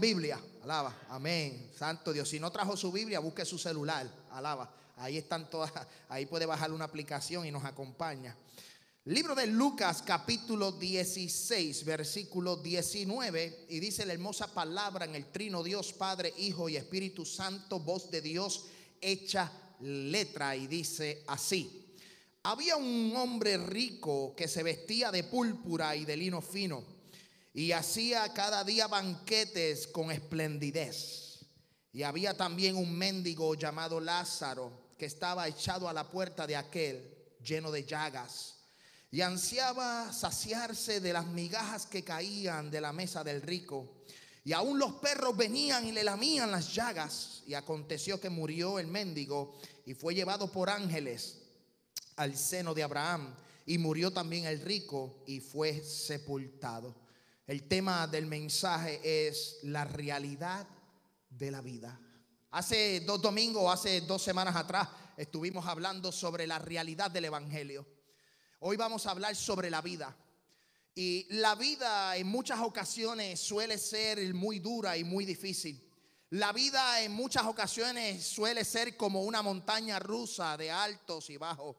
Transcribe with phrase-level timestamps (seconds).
[0.00, 0.40] Biblia?
[0.62, 0.94] Alaba.
[1.08, 1.70] Amén.
[1.76, 2.28] Santo Dios.
[2.28, 4.10] Si no trajo su Biblia, busque su celular.
[4.32, 4.70] Alaba.
[4.96, 5.72] Ahí están todas.
[6.08, 8.36] Ahí puede bajar una aplicación y nos acompaña.
[9.04, 13.66] Libro de Lucas capítulo 16, versículo 19.
[13.70, 18.10] Y dice la hermosa palabra en el trino Dios, Padre, Hijo y Espíritu Santo, voz
[18.10, 18.66] de Dios
[19.00, 19.50] hecha
[19.80, 20.56] letra.
[20.56, 21.94] Y dice así.
[22.42, 26.97] Había un hombre rico que se vestía de púrpura y de lino fino
[27.52, 31.46] y hacía cada día banquetes con esplendidez.
[31.92, 37.16] Y había también un mendigo llamado Lázaro que estaba echado a la puerta de aquel
[37.42, 38.58] lleno de llagas
[39.10, 44.02] y ansiaba saciarse de las migajas que caían de la mesa del rico.
[44.44, 47.42] Y aún los perros venían y le lamían las llagas.
[47.46, 51.38] Y aconteció que murió el mendigo y fue llevado por ángeles
[52.16, 53.34] al seno de Abraham.
[53.64, 56.94] Y murió también el rico y fue sepultado.
[57.48, 60.68] El tema del mensaje es la realidad
[61.30, 61.98] de la vida.
[62.50, 67.86] Hace dos domingos, hace dos semanas atrás, estuvimos hablando sobre la realidad del Evangelio.
[68.60, 70.14] Hoy vamos a hablar sobre la vida.
[70.94, 75.82] Y la vida en muchas ocasiones suele ser muy dura y muy difícil.
[76.28, 81.76] La vida en muchas ocasiones suele ser como una montaña rusa de altos y bajos.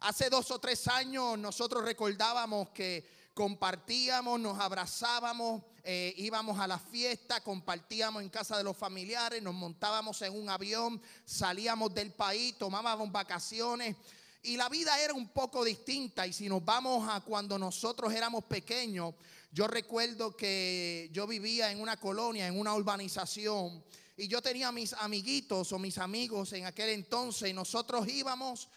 [0.00, 6.78] Hace dos o tres años nosotros recordábamos que compartíamos, nos abrazábamos, eh, íbamos a la
[6.78, 12.56] fiesta, compartíamos en casa de los familiares, nos montábamos en un avión, salíamos del país,
[12.56, 13.94] tomábamos vacaciones.
[14.42, 16.26] Y la vida era un poco distinta.
[16.26, 19.12] Y si nos vamos a cuando nosotros éramos pequeños,
[19.52, 23.84] yo recuerdo que yo vivía en una colonia, en una urbanización.
[24.16, 27.50] Y yo tenía mis amiguitos o mis amigos en aquel entonces.
[27.50, 28.70] Y nosotros íbamos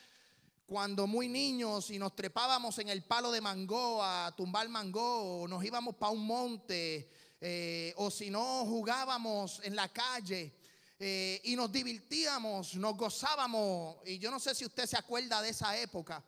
[0.69, 5.47] cuando muy niños y nos trepábamos en el palo de mango a tumbar mango, o
[5.47, 7.09] nos íbamos para un monte,
[7.41, 10.53] eh, o si no jugábamos en la calle
[10.99, 13.97] eh, y nos divertíamos, nos gozábamos.
[14.05, 16.23] Y yo no sé si usted se acuerda de esa época.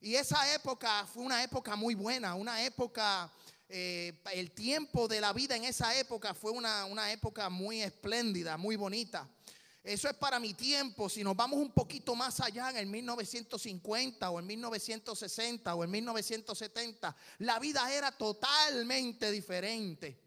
[0.00, 3.30] Y esa época fue una época muy buena, una época,
[3.68, 8.56] eh, el tiempo de la vida en esa época fue una, una época muy espléndida,
[8.56, 9.28] muy bonita.
[9.86, 11.08] Eso es para mi tiempo.
[11.08, 15.90] Si nos vamos un poquito más allá, en el 1950 o en 1960 o en
[15.92, 20.18] 1970, la vida era totalmente diferente.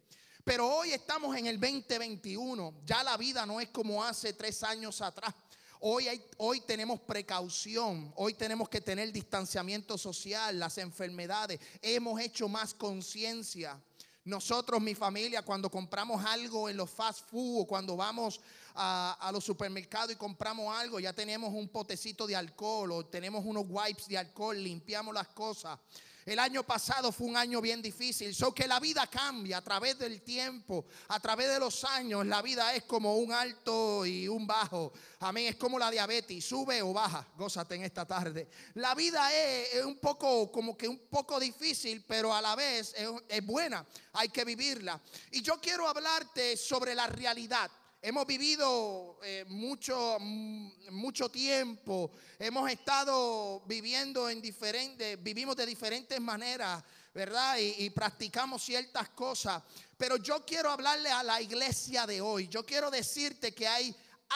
[0.46, 2.74] Pero hoy estamos en el 2021.
[2.86, 5.36] Ya la vida no es como hace tres años atrás.
[5.82, 12.48] Hoy, hay, hoy tenemos precaución, hoy tenemos que tener distanciamiento social, las enfermedades, hemos hecho
[12.48, 13.78] más conciencia.
[14.24, 18.40] Nosotros, mi familia, cuando compramos algo en los fast food o cuando vamos
[18.82, 23.66] a, los supermercados y compramos algo, ya tenemos un potecito de alcohol o tenemos unos
[23.68, 25.78] wipes de alcohol, limpiamos las cosas.
[26.26, 28.36] El año pasado fue un año bien difícil.
[28.36, 32.24] So que la vida cambia a través del tiempo, a través de los años.
[32.26, 34.94] La vida es como un alto y un bajo.
[35.22, 35.48] Amén.
[35.48, 37.28] Es como la diabetes, sube o baja.
[37.36, 38.48] Gózate en esta tarde.
[38.76, 43.10] La vida es, un poco, como que un poco difícil, pero a la vez es,
[43.28, 43.84] es buena.
[44.14, 45.02] Hay que vivirla.
[45.32, 47.72] Y yo quiero hablarte sobre la realidad.
[48.02, 56.22] Hemos vivido eh, mucho, mm, mucho tiempo, hemos estado viviendo en diferentes, vivimos de diferentes
[56.22, 56.82] maneras,
[57.14, 57.58] ¿verdad?
[57.58, 59.62] Y, y, practicamos ciertas cosas.
[59.98, 62.48] Pero yo quiero hablarle a la iglesia de hoy.
[62.48, 63.94] Yo quiero decirte que hay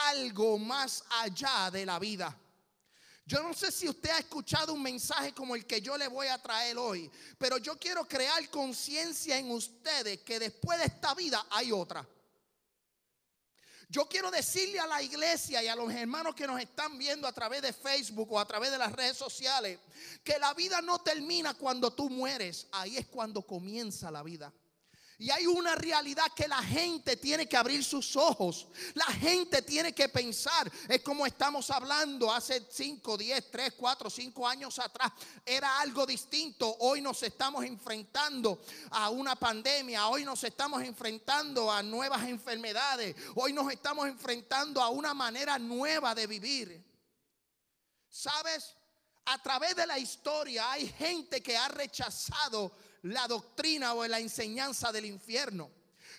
[0.09, 2.37] algo más allá de la vida.
[3.25, 6.27] Yo no sé si usted ha escuchado un mensaje como el que yo le voy
[6.27, 11.45] a traer hoy, pero yo quiero crear conciencia en ustedes que después de esta vida
[11.49, 12.05] hay otra.
[13.89, 17.31] Yo quiero decirle a la iglesia y a los hermanos que nos están viendo a
[17.31, 19.79] través de Facebook o a través de las redes sociales
[20.23, 24.51] que la vida no termina cuando tú mueres, ahí es cuando comienza la vida.
[25.19, 28.67] Y hay una realidad que la gente tiene que abrir sus ojos.
[28.95, 30.71] La gente tiene que pensar.
[30.87, 35.11] Es como estamos hablando hace 5, 10, 3, 4, 5 años atrás.
[35.45, 36.75] Era algo distinto.
[36.79, 40.07] Hoy nos estamos enfrentando a una pandemia.
[40.07, 43.15] Hoy nos estamos enfrentando a nuevas enfermedades.
[43.35, 46.83] Hoy nos estamos enfrentando a una manera nueva de vivir.
[48.09, 48.75] ¿Sabes?
[49.25, 52.71] A través de la historia hay gente que ha rechazado
[53.03, 55.69] la doctrina o la enseñanza del infierno.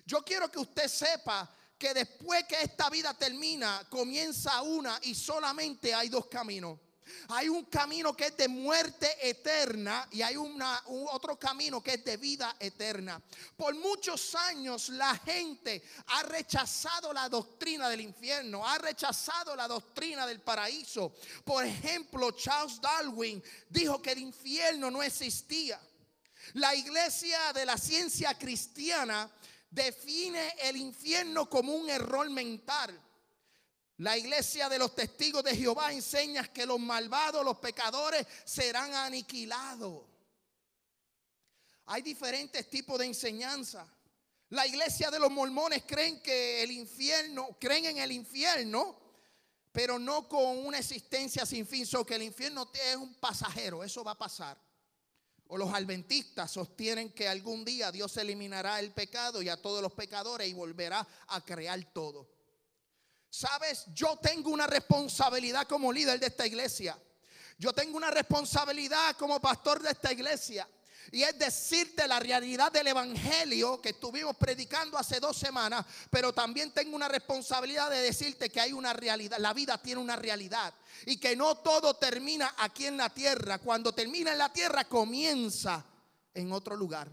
[0.06, 5.94] Yo quiero que usted sepa que después que esta vida termina, comienza una y solamente
[5.94, 6.78] hay dos caminos.
[7.28, 11.94] Hay un camino que es de muerte eterna y hay una, un otro camino que
[11.94, 13.20] es de vida eterna.
[13.56, 20.26] Por muchos años la gente ha rechazado la doctrina del infierno, ha rechazado la doctrina
[20.26, 21.14] del paraíso.
[21.44, 25.78] Por ejemplo, Charles Darwin dijo que el infierno no existía.
[26.52, 29.30] La iglesia de la ciencia cristiana
[29.70, 32.98] define el infierno como un error mental.
[33.98, 40.04] La iglesia de los testigos de Jehová enseña que los malvados, los pecadores, serán aniquilados.
[41.86, 43.86] Hay diferentes tipos de enseñanza.
[44.50, 48.96] La iglesia de los mormones creen que el infierno, creen en el infierno,
[49.72, 54.04] pero no con una existencia sin fin, so que el infierno es un pasajero, eso
[54.04, 54.56] va a pasar.
[55.48, 59.92] O los adventistas sostienen que algún día Dios eliminará el pecado y a todos los
[59.92, 62.28] pecadores y volverá a crear todo.
[63.28, 66.98] Sabes, yo tengo una responsabilidad como líder de esta iglesia.
[67.58, 70.68] Yo tengo una responsabilidad como pastor de esta iglesia.
[71.12, 76.72] Y es decirte la realidad del Evangelio que estuvimos predicando hace dos semanas, pero también
[76.72, 80.72] tengo una responsabilidad de decirte que hay una realidad, la vida tiene una realidad
[81.06, 83.58] y que no todo termina aquí en la tierra.
[83.58, 85.84] Cuando termina en la tierra comienza
[86.32, 87.08] en otro lugar.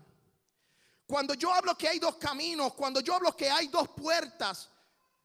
[1.06, 4.70] Cuando yo hablo que hay dos caminos, cuando yo hablo que hay dos puertas,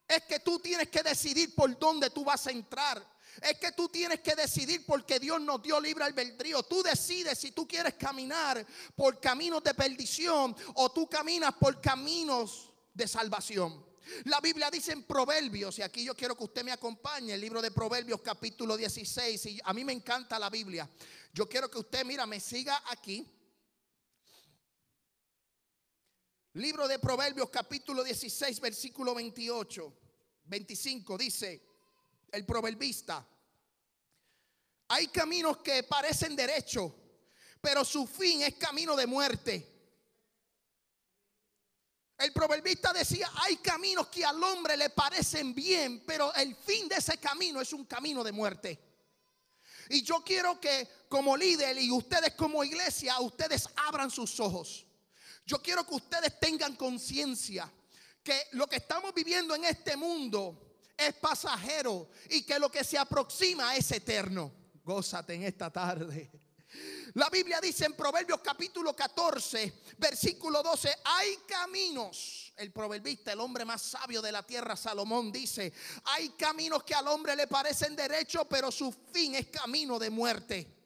[0.09, 3.03] es que tú tienes que decidir por dónde tú vas a entrar.
[3.43, 6.63] Es que tú tienes que decidir porque Dios nos dio libre albedrío.
[6.63, 12.73] Tú decides si tú quieres caminar por caminos de perdición o tú caminas por caminos
[12.95, 13.85] de salvación.
[14.25, 17.61] La Biblia dice en Proverbios, y aquí yo quiero que usted me acompañe, el libro
[17.61, 20.89] de Proverbios capítulo 16, y a mí me encanta la Biblia.
[21.33, 23.27] Yo quiero que usted, mira, me siga aquí.
[26.53, 29.93] Libro de Proverbios capítulo 16, versículo 28,
[30.45, 31.66] 25, dice,
[32.37, 33.27] el proverbista.
[34.89, 36.93] Hay caminos que parecen derechos,
[37.61, 39.73] pero su fin es camino de muerte.
[42.19, 46.97] El proverbista decía, hay caminos que al hombre le parecen bien, pero el fin de
[46.97, 48.81] ese camino es un camino de muerte.
[49.89, 54.87] Y yo quiero que como líder y ustedes como iglesia, ustedes abran sus ojos.
[55.45, 57.73] Yo quiero que ustedes tengan conciencia
[58.23, 60.66] que lo que estamos viviendo en este mundo
[60.97, 64.53] es pasajero y que lo que se aproxima es eterno.
[64.85, 66.31] Gózate en esta tarde.
[67.15, 72.53] La Biblia dice en Proverbios capítulo 14, versículo 12, hay caminos.
[72.57, 75.73] El proverbista, el hombre más sabio de la tierra, Salomón, dice,
[76.05, 80.77] hay caminos que al hombre le parecen derechos, pero su fin es camino de muerte.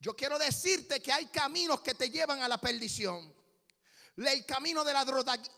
[0.00, 3.34] Yo quiero decirte que hay caminos que te llevan a la perdición.
[4.16, 5.04] El camino de la,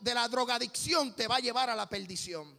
[0.00, 2.58] de la drogadicción te va a llevar a la perdición.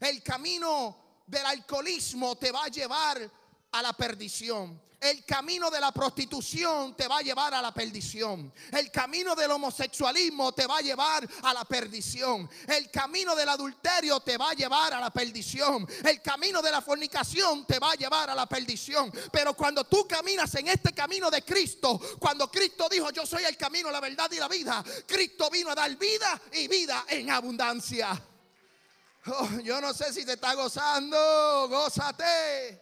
[0.00, 3.30] El camino del alcoholismo te va a llevar
[3.72, 4.86] a la perdición.
[4.98, 8.52] El camino de la prostitución te va a llevar a la perdición.
[8.72, 12.48] El camino del homosexualismo te va a llevar a la perdición.
[12.66, 15.86] El camino del adulterio te va a llevar a la perdición.
[16.02, 19.12] El camino de la fornicación te va a llevar a la perdición.
[19.30, 23.56] Pero cuando tú caminas en este camino de Cristo, cuando Cristo dijo, yo soy el
[23.56, 28.18] camino, la verdad y la vida, Cristo vino a dar vida y vida en abundancia.
[29.28, 32.80] Oh, yo no sé si te está gozando, gózate.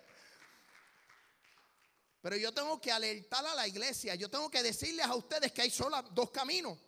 [2.20, 5.62] Pero yo tengo que alertar a la iglesia, yo tengo que decirles a ustedes que
[5.62, 6.78] hay solo dos caminos.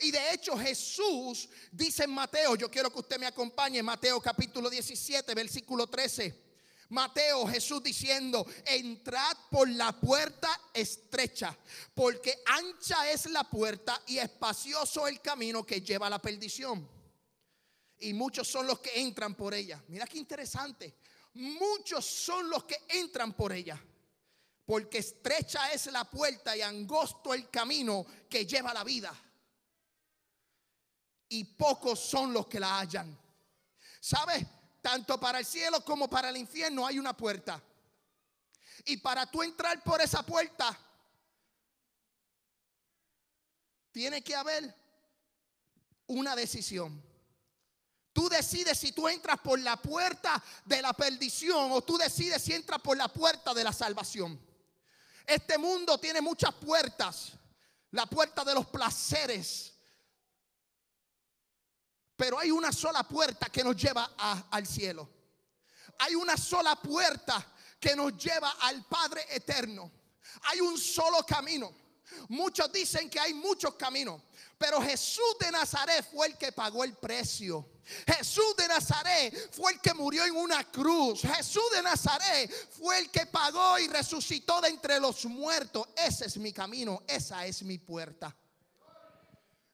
[0.00, 4.68] Y de hecho Jesús dice en Mateo, yo quiero que usted me acompañe, Mateo capítulo
[4.68, 6.42] 17, versículo 13.
[6.88, 11.56] Mateo, Jesús diciendo, entrad por la puerta estrecha,
[11.94, 17.01] porque ancha es la puerta y espacioso el camino que lleva a la perdición
[18.02, 19.80] y muchos son los que entran por ella.
[19.86, 20.96] Mira qué interesante.
[21.34, 23.80] Muchos son los que entran por ella.
[24.66, 29.14] Porque estrecha es la puerta y angosto el camino que lleva la vida.
[31.28, 33.16] Y pocos son los que la hallan.
[34.00, 34.44] ¿Sabes?
[34.80, 37.62] Tanto para el cielo como para el infierno hay una puerta.
[38.84, 40.76] Y para tú entrar por esa puerta,
[43.92, 44.74] tiene que haber
[46.08, 47.11] una decisión.
[48.12, 52.52] Tú decides si tú entras por la puerta de la perdición o tú decides si
[52.52, 54.38] entras por la puerta de la salvación.
[55.26, 57.32] Este mundo tiene muchas puertas.
[57.90, 59.72] La puerta de los placeres.
[62.16, 64.12] Pero hay una sola puerta que nos lleva
[64.50, 65.08] al cielo.
[65.98, 67.46] Hay una sola puerta
[67.80, 69.90] que nos lleva al Padre eterno.
[70.44, 71.74] Hay un solo camino.
[72.28, 74.22] Muchos dicen que hay muchos caminos.
[74.58, 77.71] Pero Jesús de Nazaret fue el que pagó el precio.
[78.06, 81.20] Jesús de Nazaret fue el que murió en una cruz.
[81.22, 85.88] Jesús de Nazaret fue el que pagó y resucitó de entre los muertos.
[85.96, 88.34] Ese es mi camino, esa es mi puerta.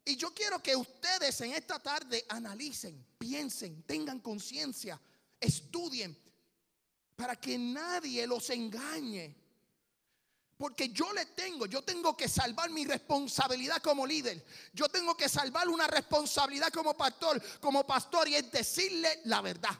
[0.04, 4.98] Y yo quiero que ustedes en esta tarde analicen, piensen, tengan conciencia,
[5.38, 6.16] estudien,
[7.14, 9.36] para que nadie los engañe.
[10.58, 14.44] Porque yo le tengo, yo tengo que salvar mi responsabilidad como líder.
[14.74, 19.70] Yo tengo que salvar una responsabilidad como pastor, como pastor y es decirle la verdad.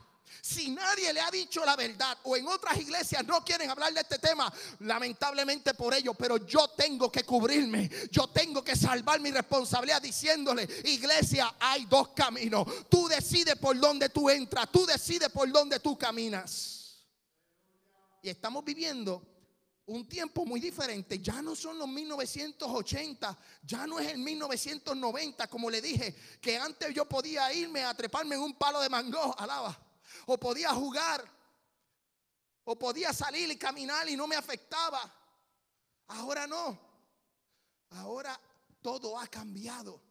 [0.40, 4.02] Si nadie le ha dicho la verdad o en otras iglesias no quieren hablar de
[4.02, 9.32] este tema, lamentablemente por ello, pero yo tengo que cubrirme, yo tengo que salvar mi
[9.32, 12.68] responsabilidad diciéndole, iglesia, hay dos caminos.
[12.88, 17.02] Tú decides por dónde tú entras, tú decides por dónde tú caminas.
[18.22, 19.37] Y estamos viviendo
[19.88, 21.18] un tiempo muy diferente.
[21.18, 26.94] Ya no son los 1980, ya no es el 1990, como le dije, que antes
[26.94, 29.88] yo podía irme a treparme en un palo de mango, alaba
[30.26, 31.24] o podía jugar,
[32.64, 35.00] o podía salir y caminar y no me afectaba.
[36.08, 36.78] Ahora no.
[37.90, 38.38] Ahora
[38.82, 40.02] todo ha cambiado.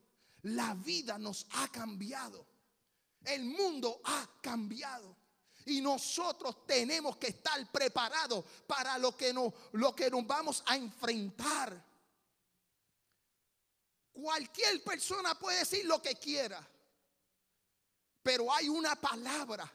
[0.43, 2.47] La vida nos ha cambiado.
[3.23, 5.15] El mundo ha cambiado.
[5.67, 10.75] Y nosotros tenemos que estar preparados para lo que, nos, lo que nos vamos a
[10.75, 11.83] enfrentar.
[14.13, 16.65] Cualquier persona puede decir lo que quiera.
[18.23, 19.71] Pero hay una palabra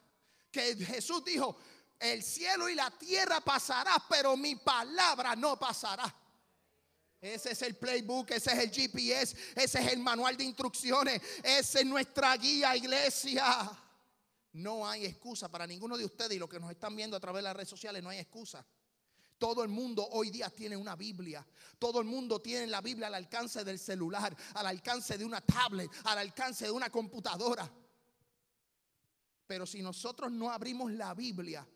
[0.50, 1.56] que Jesús dijo,
[1.98, 6.12] el cielo y la tierra pasará, pero mi palabra no pasará.
[7.20, 11.78] Ese es el playbook, ese es el GPS, ese es el manual de instrucciones, esa
[11.78, 13.70] es nuestra guía, iglesia.
[14.52, 17.40] No hay excusa para ninguno de ustedes y los que nos están viendo a través
[17.40, 18.64] de las redes sociales, no hay excusa.
[19.38, 21.44] Todo el mundo hoy día tiene una Biblia.
[21.78, 25.90] Todo el mundo tiene la Biblia al alcance del celular, al alcance de una tablet,
[26.04, 27.68] al alcance de una computadora.
[29.46, 31.66] Pero si nosotros no abrimos la Biblia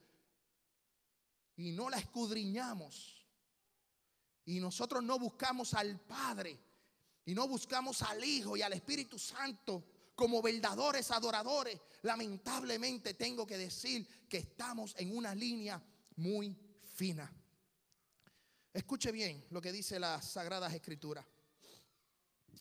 [1.57, 3.27] y no la escudriñamos,
[4.45, 6.59] y nosotros no buscamos al Padre,
[7.25, 9.83] y no buscamos al Hijo y al Espíritu Santo
[10.17, 15.81] como verdaderos adoradores, lamentablemente tengo que decir que estamos en una línea
[16.17, 16.57] muy
[16.95, 17.33] fina.
[18.73, 21.25] Escuche bien lo que dice las Sagradas Escrituras.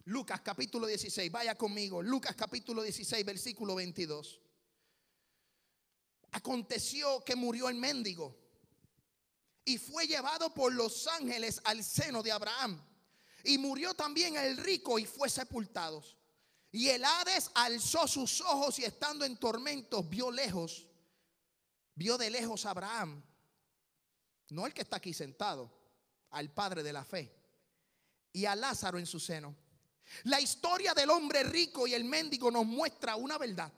[0.03, 2.03] Lucas capítulo 16, vaya conmigo.
[2.03, 4.41] Lucas capítulo 16, versículo 22
[6.35, 8.35] aconteció que murió el mendigo
[9.63, 12.79] y fue llevado por los ángeles al seno de Abraham.
[13.45, 16.03] Y murió también el rico y fue sepultado.
[16.75, 20.85] Y el Hades alzó sus ojos y estando en tormentos vio lejos,
[21.93, 23.23] vio de lejos a Abraham,
[24.49, 25.71] no el que está aquí sentado,
[26.31, 27.33] al Padre de la fe,
[28.33, 29.55] y a Lázaro en su seno.
[30.23, 33.71] La historia del hombre rico y el mendigo nos muestra una verdad.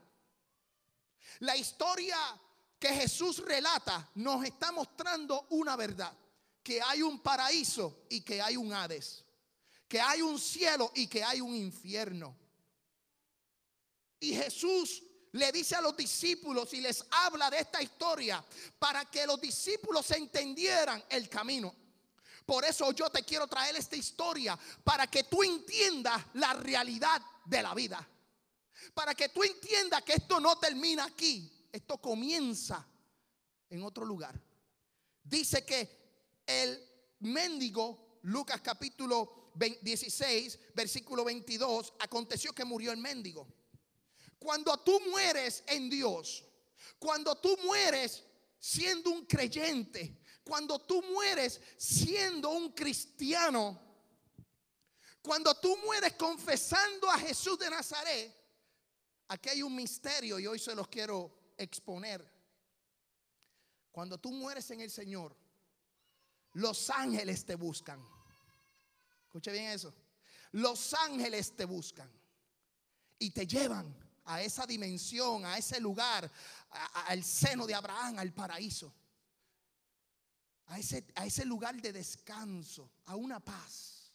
[1.41, 2.17] La historia
[2.79, 6.17] que Jesús relata nos está mostrando una verdad,
[6.63, 9.23] que hay un paraíso y que hay un Hades,
[9.87, 12.46] que hay un cielo y que hay un infierno.
[14.19, 18.43] Y Jesús le dice a los discípulos y les habla de esta historia
[18.79, 21.73] para que los discípulos entendieran el camino.
[22.45, 27.61] Por eso yo te quiero traer esta historia para que tú entiendas la realidad de
[27.61, 28.07] la vida.
[28.93, 32.87] Para que tú entiendas que esto no termina aquí, esto comienza
[33.69, 34.39] en otro lugar.
[35.23, 36.81] Dice que el
[37.19, 43.47] mendigo, Lucas capítulo 16, versículo 22, aconteció que murió el mendigo.
[44.39, 46.43] Cuando tú mueres en Dios,
[46.99, 48.23] cuando tú mueres
[48.59, 53.79] siendo un creyente, cuando tú mueres siendo un cristiano,
[55.21, 58.33] cuando tú mueres confesando a Jesús de Nazaret,
[59.27, 62.25] aquí hay un misterio y hoy se los quiero exponer.
[63.91, 65.35] Cuando tú mueres en el Señor,
[66.53, 68.01] los ángeles te buscan.
[69.23, 69.93] Escuche bien eso.
[70.51, 72.09] Los ángeles te buscan
[73.19, 76.29] y te llevan a esa dimensión, a ese lugar,
[77.07, 78.93] al seno de Abraham, al paraíso.
[80.67, 84.11] A ese, a ese lugar de descanso, a una paz.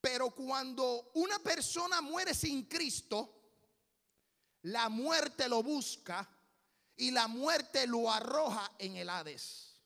[0.00, 3.34] Pero cuando una persona muere sin Cristo,
[4.62, 6.28] la muerte lo busca
[6.96, 9.80] y la muerte lo arroja en el Hades.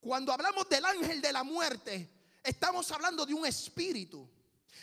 [0.00, 2.10] Cuando hablamos del ángel de la muerte,
[2.42, 4.28] estamos hablando de un espíritu.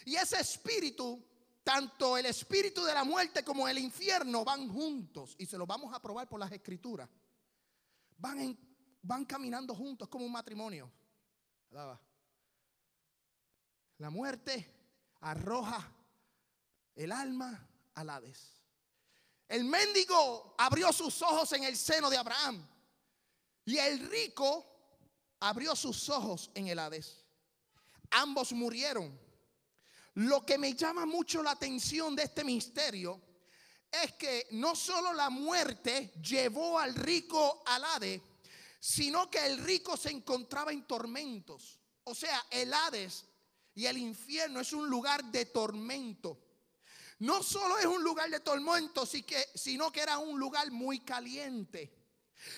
[0.06, 1.24] Y ese espíritu,
[1.64, 5.36] tanto el espíritu de la muerte como el infierno van juntos.
[5.38, 7.10] Y se lo vamos a probar por las escrituras.
[8.18, 8.58] Van,
[9.02, 10.92] van caminando juntos como un matrimonio.
[13.98, 14.72] La muerte
[15.22, 15.92] arroja
[16.96, 18.62] el alma al Hades.
[19.48, 22.68] El mendigo abrió sus ojos en el seno de Abraham
[23.66, 24.66] y el rico
[25.40, 27.24] abrió sus ojos en el Hades.
[28.12, 29.23] Ambos murieron.
[30.16, 33.22] Lo que me llama mucho la atención de este misterio
[33.92, 38.22] es que no solo la muerte llevó al rico al Hades,
[38.80, 41.80] sino que el rico se encontraba en tormentos.
[42.04, 43.26] O sea, el Hades
[43.76, 46.40] y el infierno es un lugar de tormento.
[47.20, 52.04] No solo es un lugar de tormento, sino que era un lugar muy caliente.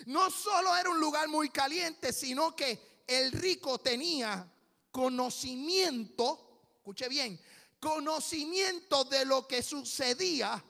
[0.08, 4.52] No solo era un lugar muy caliente, sino que el rico tenía
[4.90, 6.45] conocimiento,
[6.86, 7.42] escuche bien,
[7.80, 10.64] conocimiento de lo que sucedía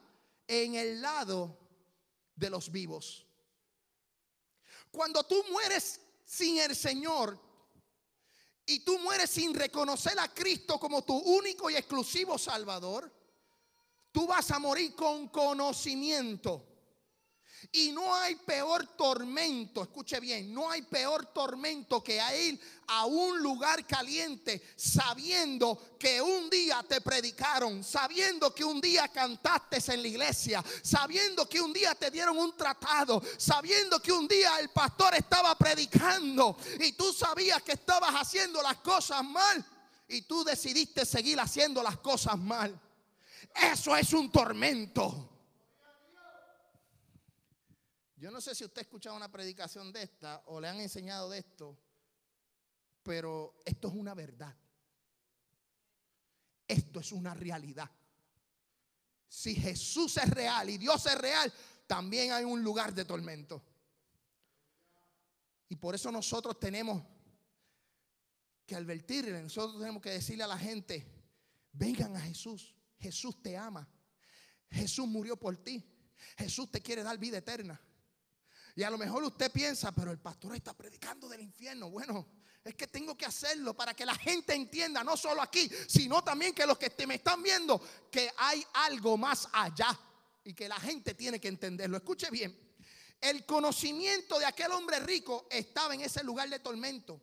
[0.48, 1.60] en el lado
[2.34, 3.28] de los vivos.
[4.90, 7.38] Cuando tú mueres sin el Señor
[8.66, 13.12] y tú mueres sin reconocer a Cristo como tu único y exclusivo Salvador,
[14.14, 16.66] tú vas a morir con conocimiento.
[17.72, 23.42] Y no hay peor tormento, escuche bien, no hay peor tormento que ir a un
[23.42, 30.08] lugar caliente sabiendo que un día te predicaron, sabiendo que un día cantaste en la
[30.08, 35.16] iglesia, sabiendo que un día te dieron un tratado, sabiendo que un día el pastor
[35.16, 39.66] estaba predicando y tú sabías que estabas haciendo las cosas mal
[40.08, 42.80] y tú decidiste seguir haciendo las cosas mal.
[43.56, 45.35] Eso es un tormento.
[48.18, 51.30] Yo no sé si usted ha escuchado una predicación de esta o le han enseñado
[51.30, 51.78] de esto,
[53.04, 54.56] pero esto es una verdad.
[56.68, 57.92] Esto es una realidad.
[59.28, 61.54] Si Jesús es real y Dios es real,
[61.86, 63.62] también hay un lugar de tormento.
[65.68, 67.04] Y por eso nosotros tenemos
[68.66, 71.06] que advertirle, nosotros tenemos que decirle a la gente,
[71.74, 73.88] vengan a Jesús, Jesús te ama,
[74.72, 75.84] Jesús murió por ti,
[76.38, 77.80] Jesús te quiere dar vida eterna.
[78.76, 81.90] Y a lo mejor usted piensa, pero el pastor está predicando del infierno.
[81.90, 82.28] Bueno,
[82.64, 86.54] es que tengo que hacerlo para que la gente entienda, no solo aquí, sino también
[86.54, 89.98] que los que me están viendo, que hay algo más allá
[90.44, 91.96] y que la gente tiene que entenderlo.
[91.96, 92.58] Escuche bien,
[93.22, 97.22] el conocimiento de aquel hombre rico estaba en ese lugar de tormento.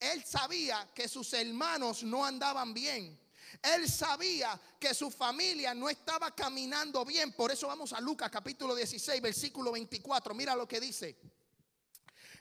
[0.00, 3.20] Él sabía que sus hermanos no andaban bien.
[3.62, 7.32] Él sabía que su familia no estaba caminando bien.
[7.32, 10.34] Por eso vamos a Lucas capítulo 16, versículo 24.
[10.34, 11.18] Mira lo que dice.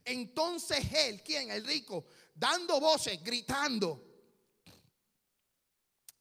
[0.06, 1.50] Entonces él, ¿quién?
[1.50, 4.04] El rico, dando voces, gritando,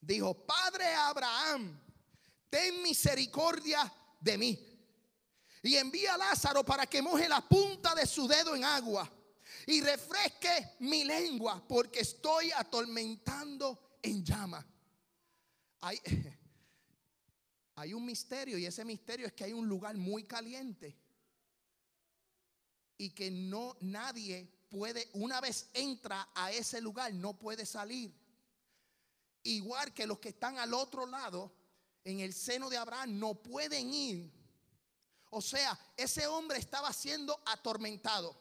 [0.01, 1.81] dijo, Padre Abraham,
[2.49, 4.69] ten misericordia de mí.
[5.63, 9.11] Y envía a Lázaro para que moje la punta de su dedo en agua
[9.67, 14.67] y refresque mi lengua porque estoy atormentando en llama.
[17.75, 20.97] Hay, un misterio y ese misterio es que hay un lugar muy caliente
[22.97, 28.15] y que no nadie puede, una vez entra a ese lugar, no puede salir.
[29.43, 31.53] Igual que los que están al otro lado,
[32.05, 34.33] en el seno de Abraham, no pueden ir.
[35.31, 38.37] O sea, ese hombre estaba siendo atormentado.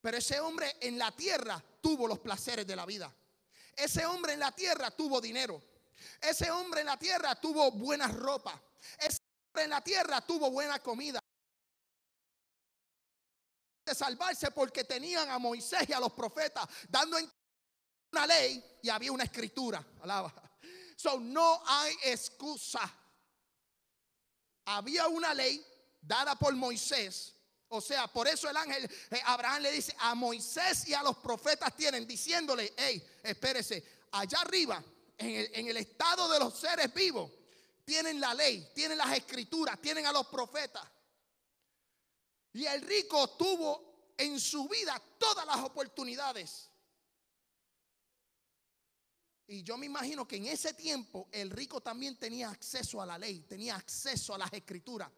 [0.00, 3.14] Pero ese hombre en la tierra tuvo los placeres de la vida.
[3.76, 5.62] Ese hombre en la tierra tuvo dinero.
[6.20, 8.60] Ese hombre en la tierra tuvo buena ropa.
[8.98, 11.20] Ese hombre en la tierra tuvo buena comida.
[13.86, 17.18] De salvarse porque tenían a Moisés y a los profetas dando
[18.12, 19.84] una ley y había una escritura.
[20.02, 20.32] Alaba.
[20.96, 22.80] So no hay excusa.
[24.66, 25.64] Había una ley
[26.00, 27.34] dada por Moisés.
[27.68, 31.16] O sea, por eso el ángel eh, Abraham le dice a Moisés y a los
[31.16, 34.82] profetas tienen diciéndole, hey, espérese, allá arriba
[35.18, 37.30] en el, estado de los seres vivos,
[37.84, 40.84] tienen la ley, tienen las escrituras, tienen a los profetas.
[42.52, 46.70] Y el rico tuvo en su vida todas las oportunidades.
[49.46, 53.18] Y yo me imagino que en ese tiempo el rico también tenía acceso a la
[53.18, 55.10] ley, tenía acceso a las escrituras.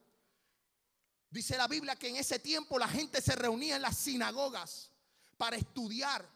[1.30, 4.90] Dice la Biblia que en ese tiempo la gente se reunía en las sinagogas
[5.36, 6.28] para estudiar,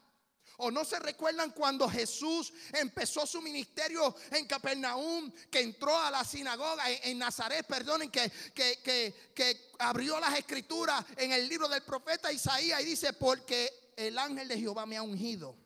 [0.63, 6.23] ¿O no se recuerdan cuando Jesús empezó su ministerio en Capernaum, que entró a la
[6.23, 12.31] sinagoga en, Nazaret, perdonen, que, que, que abrió las escrituras en el libro del profeta
[12.31, 15.57] Isaías y dice, porque el ángel de Jehová me ha ungido,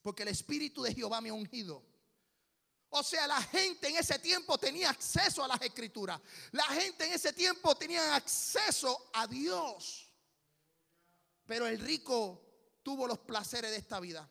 [0.00, 1.84] porque el Espíritu de Jehová me ha ungido.
[2.88, 6.18] O sea, la gente en ese tiempo tenía acceso a las escrituras.
[6.52, 10.10] La gente en ese tiempo tenía acceso a Dios.
[11.44, 12.45] Pero el rico
[12.86, 14.30] tuvo los placeres de esta vida.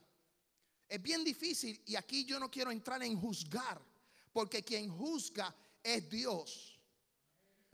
[0.87, 3.81] Es bien difícil y aquí yo no quiero entrar en juzgar,
[4.31, 6.79] porque quien juzga es Dios.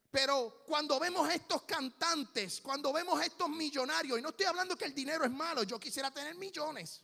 [0.09, 4.95] Pero cuando vemos estos cantantes, cuando vemos estos millonarios, y no estoy hablando que el
[4.95, 7.03] dinero es malo, yo quisiera tener millones.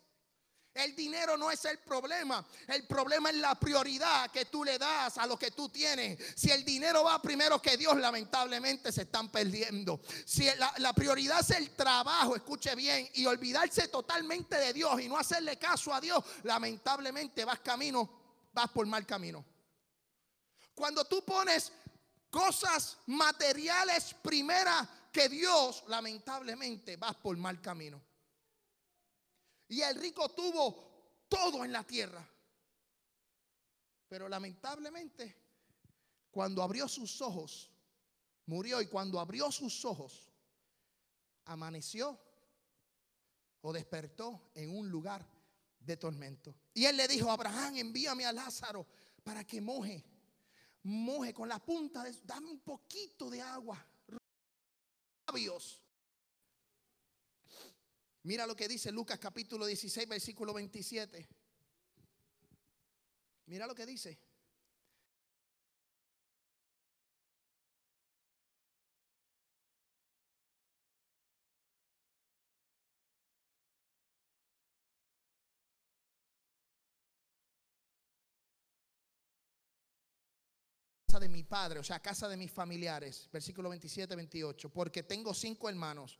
[0.77, 2.45] El dinero no es el problema.
[2.67, 6.19] El problema es la prioridad que tú le das a lo que tú tienes.
[6.35, 9.99] Si el dinero va primero que Dios, lamentablemente se están perdiendo.
[10.23, 15.17] Si la, prioridad es el trabajo, escuche bien, y olvidarse totalmente de Dios y no
[15.17, 18.07] hacerle caso a Dios, lamentablemente vas camino,
[18.53, 19.43] vas por mal camino.
[20.75, 21.71] Cuando tú pones
[22.29, 27.99] cosas materiales primeras que Dios, lamentablemente vas por mal camino.
[29.69, 32.25] Y el rico tuvo todo en la tierra.
[34.07, 35.35] Pero lamentablemente,
[36.31, 37.69] cuando abrió sus ojos,
[38.45, 40.31] murió y cuando abrió sus ojos,
[41.45, 42.17] amaneció
[43.61, 45.25] o despertó en un lugar
[45.79, 46.55] de tormento.
[46.73, 48.85] Y él le dijo, Abraham, envíame a Lázaro
[49.23, 50.03] para que moje,
[50.83, 53.85] moje con la punta, de, dame un poquito de agua.
[55.27, 55.81] Labios
[58.27, 61.25] Mira lo que dice Lucas capítulo 16, versículo 27.
[63.45, 64.19] Mira lo que dice.
[81.17, 85.67] de mi padre, o sea, casa de mis familiares, versículo 27, 28, porque tengo cinco
[85.67, 86.19] hermanos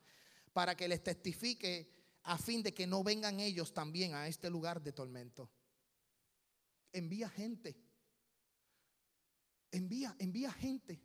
[0.54, 1.97] para que les testifique
[2.28, 5.50] a fin de que no vengan ellos también a este lugar de tormento.
[6.92, 7.78] Envía gente.
[9.72, 11.02] Envía, envía gente.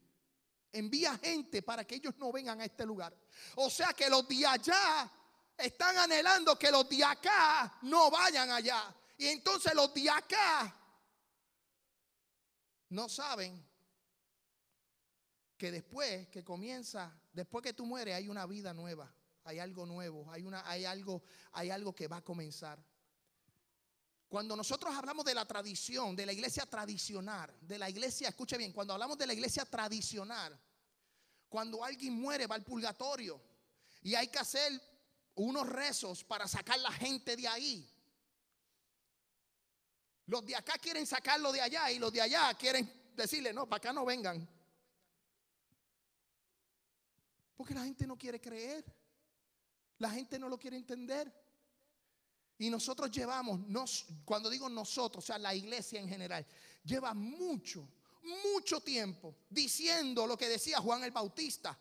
[0.72, 3.16] Envía gente para que ellos no vengan a este lugar.
[3.54, 5.12] O sea que los de allá
[5.56, 8.92] están anhelando que los de acá no vayan allá.
[9.16, 10.76] Y entonces los de acá
[12.88, 13.64] no saben
[15.56, 20.30] que después que comienza, después que tú mueres, hay una vida nueva hay algo nuevo,
[20.30, 22.82] hay, una, hay, algo, hay algo que va a comenzar.
[24.28, 28.72] Cuando nosotros hablamos de la tradición, de la iglesia tradicional, de la iglesia, escuche bien,
[28.72, 30.58] cuando hablamos de la iglesia tradicional,
[31.48, 33.40] cuando alguien muere va al purgatorio
[34.00, 34.80] y hay que hacer
[35.34, 37.88] unos rezos para sacar la gente de ahí.
[40.26, 43.78] Los de acá quieren sacarlo de allá y los de allá quieren decirle, no, para
[43.78, 44.48] acá no vengan.
[47.54, 48.84] Porque la gente no quiere creer.
[50.02, 51.32] La gente no lo quiere entender.
[52.58, 56.44] Y nosotros llevamos, nos, cuando digo nosotros, o sea, la iglesia en general,
[56.82, 57.88] lleva mucho,
[58.44, 61.78] mucho tiempo diciendo lo que decía Juan el Bautista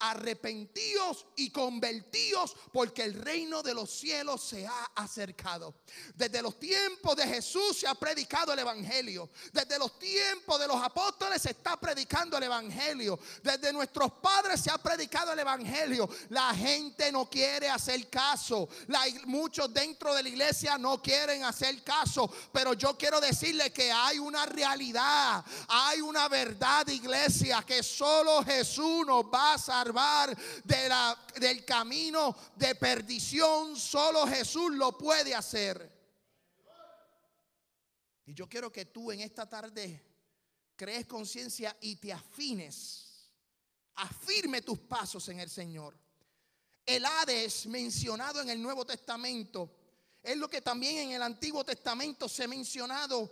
[0.00, 5.74] arrepentíos y convertíos porque el reino de los cielos se ha acercado.
[6.14, 9.28] Desde los tiempos de Jesús se ha predicado el Evangelio.
[9.52, 13.18] Desde los tiempos de los apóstoles se está predicando el Evangelio.
[13.42, 16.08] Desde nuestros padres se ha predicado el Evangelio.
[16.30, 18.68] La gente no quiere hacer caso.
[19.26, 22.32] muchos dentro de la iglesia no quieren hacer caso.
[22.52, 29.04] Pero yo quiero decirle que hay una realidad, hay una verdad, iglesia, que solo Jesús
[29.06, 29.89] nos va a salvar
[30.64, 33.76] de la, del camino de perdición.
[33.76, 36.00] Solo Jesús lo puede hacer.
[38.26, 40.04] Y yo quiero que tú en esta tarde
[40.76, 43.28] crees conciencia y te afines,
[43.96, 45.98] afirme tus pasos en el Señor.
[46.86, 49.76] El Hades mencionado en el Nuevo Testamento
[50.22, 53.30] es lo que también en el Antiguo Testamento se ha mencionado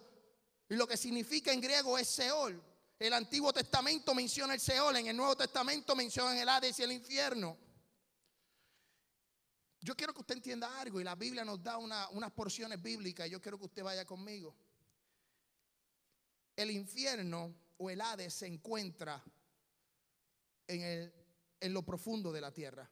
[0.68, 2.62] y lo que significa en griego es Seol.
[2.98, 6.92] El Antiguo Testamento menciona el Seol, en el Nuevo Testamento menciona el Hades y el
[6.92, 7.56] infierno.
[9.80, 13.30] Yo quiero que usted entienda algo y la Biblia nos da unas porciones bíblicas y
[13.30, 14.56] yo quiero que usted vaya conmigo.
[16.56, 19.22] El infierno o el Hades se encuentra
[20.66, 21.12] en,
[21.60, 22.90] en lo profundo de la tierra.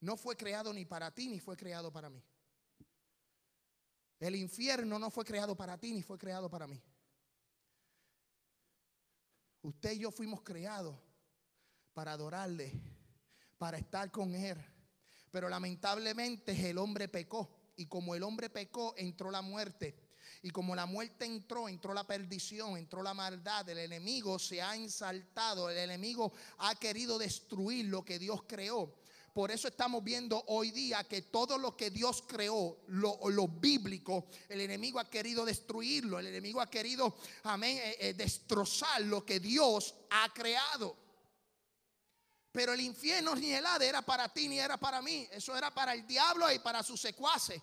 [0.00, 2.20] No fue creado ni para ti ni fue creado para mí.
[4.18, 6.82] El infierno no fue creado para ti ni fue creado para mí.
[9.62, 10.96] Usted y yo fuimos creados
[11.94, 12.72] para adorarle,
[13.58, 14.58] para estar con Él.
[15.30, 17.48] Pero lamentablemente el hombre pecó.
[17.76, 19.96] Y como el hombre pecó, entró la muerte.
[20.42, 23.68] Y como la muerte entró, entró la perdición, entró la maldad.
[23.68, 25.70] El enemigo se ha ensaltado.
[25.70, 28.92] El enemigo ha querido destruir lo que Dios creó.
[29.32, 34.60] Por eso estamos viendo hoy día que todo lo que Dios creó, lo, bíblico, el
[34.60, 39.94] enemigo ha querido destruirlo, el enemigo ha querido, amén, eh, eh, destrozar lo que Dios
[40.10, 40.98] ha creado.
[42.52, 45.72] Pero el infierno ni el Hades era para ti ni era para mí, eso era
[45.72, 47.62] para el diablo y para sus secuaces.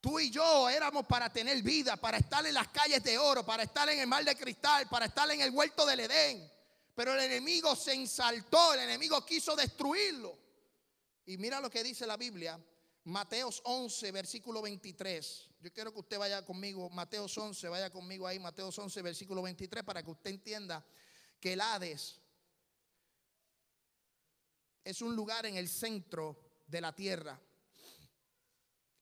[0.00, 3.64] Tú y yo éramos para tener vida, para estar en las calles de oro, para
[3.64, 6.50] estar en el mar de cristal, para estar en el huerto del Edén.
[6.94, 10.37] Pero el enemigo se ensaltó, el enemigo quiso destruirlo.
[11.28, 12.58] Y mira lo que dice la Biblia.
[13.04, 15.50] Mateos 11, versículo 23.
[15.60, 19.84] Yo quiero que usted vaya conmigo, Mateos 11, vaya conmigo ahí, Mateos 11, versículo 23,
[19.84, 20.82] para que usted entienda
[21.38, 22.18] que el Hades
[24.82, 27.38] es un lugar en el centro de la tierra.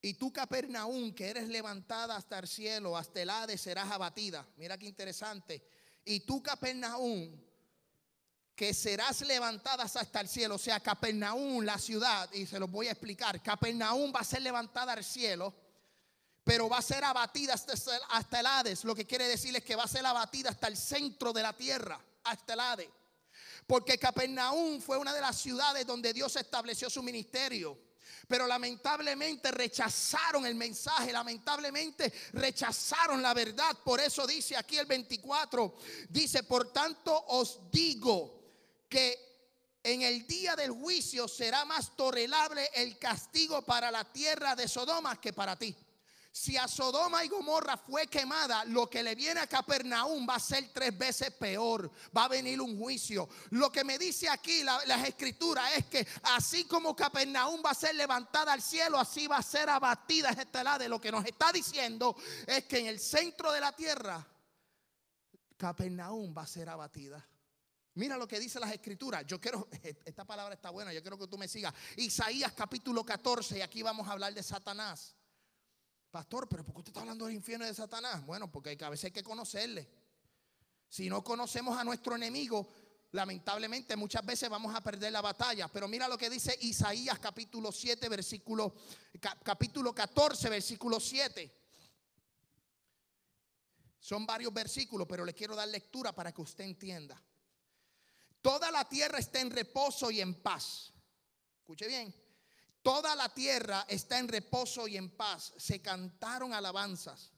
[0.03, 4.45] Y tú, Capernaum, que eres levantada hasta el cielo, hasta el Hades, serás abatida.
[4.57, 5.63] Mira qué interesante.
[6.05, 7.41] Y tú, Capernaum,
[8.57, 10.55] que serás levantada hasta el cielo.
[10.55, 13.43] O sea, Capernaum, la ciudad, y se los voy a explicar.
[13.43, 15.55] Capernaum va a ser levantada al cielo,
[16.43, 17.75] pero va a ser abatida hasta,
[18.09, 18.85] hasta el Hades.
[18.85, 21.53] Lo que quiere decir es que va a ser abatida hasta el centro de la
[21.53, 22.89] tierra, hasta el Hades.
[23.67, 27.79] Porque Capernaum fue una de las ciudades donde Dios estableció su ministerio.
[28.27, 33.77] Pero lamentablemente rechazaron el mensaje, lamentablemente rechazaron la verdad.
[33.85, 35.77] Por eso dice aquí el 24,
[36.09, 38.36] dice, por tanto os digo
[38.89, 39.27] que
[39.83, 45.21] en el día del juicio será más tolerable el castigo para la tierra de Sodoma
[45.21, 45.77] que para ti.
[46.33, 50.41] Si a Sodoma y Gomorra fue quemada, lo que le viene a Capernaum va a
[50.41, 51.91] ser tres veces peor.
[52.15, 53.27] Va a venir un juicio.
[53.51, 57.75] Lo que me dice aquí la, las escrituras es que así como Capernaum va a
[57.75, 60.79] ser levantada al cielo, así va a ser abatida esta.
[60.79, 64.27] De lo que nos está diciendo es que en el centro de la tierra,
[65.57, 67.27] Capernaum va a ser abatida.
[67.97, 69.25] Mira lo que dice las escrituras.
[69.27, 69.69] Yo quiero,
[70.05, 71.73] esta palabra está buena, yo quiero que tú me sigas.
[71.97, 75.17] Isaías capítulo 14, y aquí vamos a hablar de Satanás.
[76.11, 78.25] Pastor, pero ¿por qué usted está hablando del infierno de Satanás?
[78.27, 79.89] Bueno, porque a veces hay que conocerle.
[80.91, 82.69] Si no conocemos a nuestro enemigo,
[83.13, 85.67] lamentablemente muchas veces vamos a perder la batalla.
[85.69, 88.75] Pero mira lo que dice Isaías capítulo 7, versículo,
[89.43, 91.51] capítulo 14, versículo 7.
[93.99, 97.21] Son varios versículos, pero le quiero dar lectura para que usted entienda.
[98.47, 100.93] Toda la tierra está en reposo y en paz.
[101.59, 102.15] Escuche bien.
[102.81, 105.53] Toda la tierra está en reposo y en paz.
[105.57, 107.33] Se cantaron alabanzas.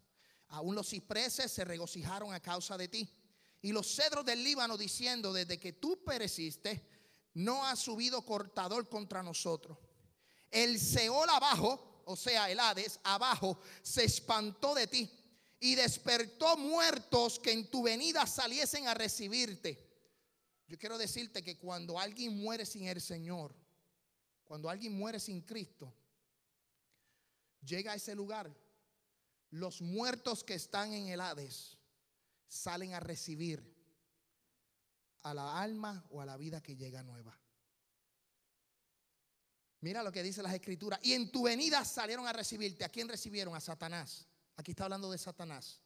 [0.49, 3.11] Aún los cipreses se regocijaron a causa de ti.
[3.63, 6.87] Y los cedros del Líbano diciendo, desde que tú pereciste,
[7.33, 9.79] no ha subido cortador contra nosotros.
[10.51, 15.11] El Seol abajo, o sea, el Hades abajo, se espantó de ti
[15.59, 19.88] y despertó muertos que en tu venida saliesen a recibirte.
[20.69, 23.55] Yo quiero decirte que cuando alguien muere sin el Señor,
[24.45, 25.93] cuando alguien muere sin Cristo,
[27.65, 28.55] llega a ese lugar,
[29.51, 31.79] los muertos que están en el Hades
[32.47, 33.77] salen a recibir
[35.23, 37.39] a la alma o a la vida que llega nueva.
[39.81, 41.01] Mira lo que dice las escrituras.
[41.03, 42.85] Y en tu venida salieron a recibirte.
[42.85, 43.55] ¿A quién recibieron?
[43.55, 44.27] A Satanás.
[44.57, 45.81] Aquí está hablando de Satanás.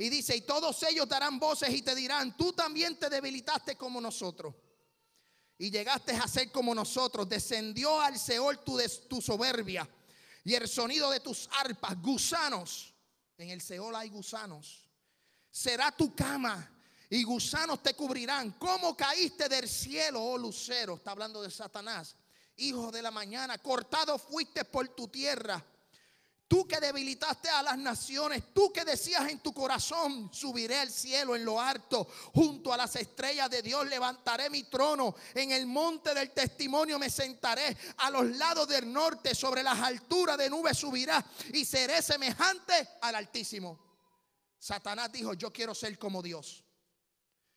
[0.00, 4.00] Y dice, y todos ellos darán voces y te dirán, tú también te debilitaste como
[4.00, 4.54] nosotros
[5.58, 7.28] y llegaste a ser como nosotros.
[7.28, 9.86] Descendió al Seol tu, tu soberbia
[10.42, 12.94] y el sonido de tus arpas, gusanos.
[13.36, 14.88] En el Seol hay gusanos.
[15.50, 16.74] Será tu cama
[17.10, 18.52] y gusanos te cubrirán.
[18.52, 20.94] ¿Cómo caíste del cielo, oh lucero?
[20.94, 22.16] Está hablando de Satanás.
[22.56, 25.62] Hijo de la mañana, cortado fuiste por tu tierra
[26.50, 31.36] Tú que debilitaste a las naciones, tú que decías en tu corazón, subiré al cielo
[31.36, 36.12] en lo alto, junto a las estrellas de Dios levantaré mi trono, en el monte
[36.12, 41.24] del testimonio me sentaré, a los lados del norte, sobre las alturas de nubes subirá
[41.52, 43.78] y seré semejante al Altísimo.
[44.58, 46.64] Satanás dijo, yo quiero ser como Dios.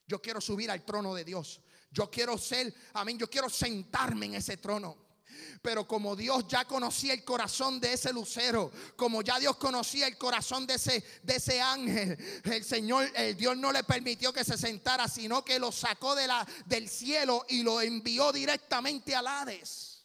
[0.05, 1.61] Yo quiero subir al trono de Dios.
[1.89, 5.12] Yo quiero ser, amén, yo quiero sentarme en ese trono.
[5.61, 10.17] Pero como Dios ya conocía el corazón de ese lucero, como ya Dios conocía el
[10.17, 14.57] corazón de ese, de ese ángel, el Señor, el Dios no le permitió que se
[14.57, 20.03] sentara, sino que lo sacó de la, del cielo y lo envió directamente al Hades.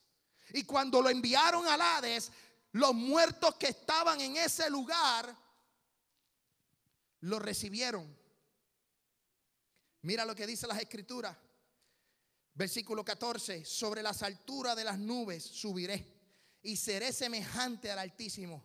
[0.52, 2.30] Y cuando lo enviaron al Hades,
[2.72, 5.36] los muertos que estaban en ese lugar
[7.20, 8.16] lo recibieron.
[10.02, 11.36] Mira lo que dice las escrituras.
[12.58, 18.64] Versículo 14, sobre las alturas de las nubes subiré y seré semejante al Altísimo.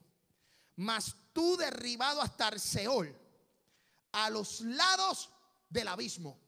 [0.77, 2.59] Mas tú derribado hasta el
[4.13, 5.29] a los lados
[5.69, 6.39] del abismo.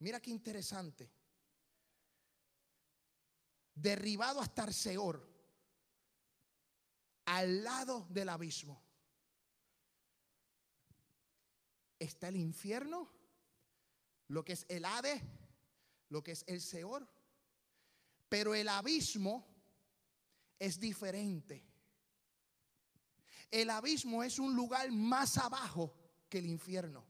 [0.00, 1.10] Mira qué interesante.
[3.74, 4.74] Derribado hasta el
[7.24, 8.82] al lado del abismo.
[11.98, 13.19] Está el infierno
[14.30, 15.20] lo que es el Hades,
[16.08, 17.06] lo que es el Seor.
[18.28, 19.44] Pero el abismo
[20.58, 21.66] es diferente.
[23.50, 25.92] El abismo es un lugar más abajo
[26.28, 27.04] que el infierno.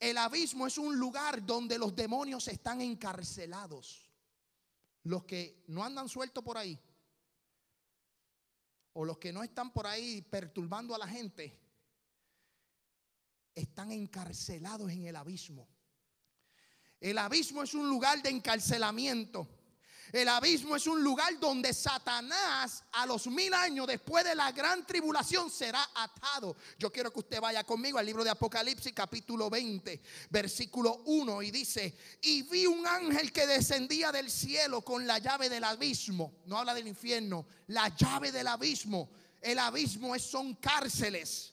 [0.00, 4.08] El abismo es un lugar donde los demonios están encarcelados.
[5.04, 6.78] los que no andan sueltos por ahí,
[8.92, 11.58] o los que no están por ahí perturbando a la gente,
[13.52, 15.68] están encarcelados en el abismo.
[17.02, 19.48] El abismo es un lugar de encarcelamiento.
[20.12, 24.86] El abismo es un lugar donde Satanás a los mil años después de la gran
[24.86, 26.54] tribulación será atado.
[26.78, 31.50] Yo quiero que usted vaya conmigo al libro de Apocalipsis capítulo 20, versículo 1 y
[31.50, 36.42] dice, y vi un ángel que descendía del cielo con la llave del abismo.
[36.44, 39.10] No habla del infierno, la llave del abismo.
[39.40, 41.52] El abismo es, son cárceles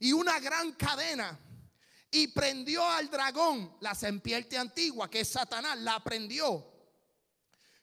[0.00, 1.38] y una gran cadena.
[2.12, 6.72] Y prendió al dragón, la serpiente antigua, que es Satanás, la prendió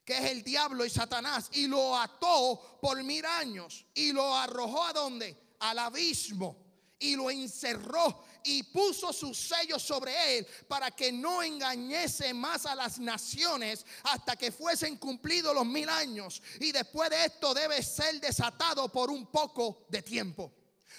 [0.09, 4.83] que es el diablo y Satanás, y lo ató por mil años y lo arrojó
[4.83, 5.37] a donde?
[5.59, 6.57] Al abismo
[6.97, 12.73] y lo encerró y puso sus sellos sobre él para que no engañese más a
[12.73, 16.41] las naciones hasta que fuesen cumplidos los mil años.
[16.59, 20.51] Y después de esto debe ser desatado por un poco de tiempo.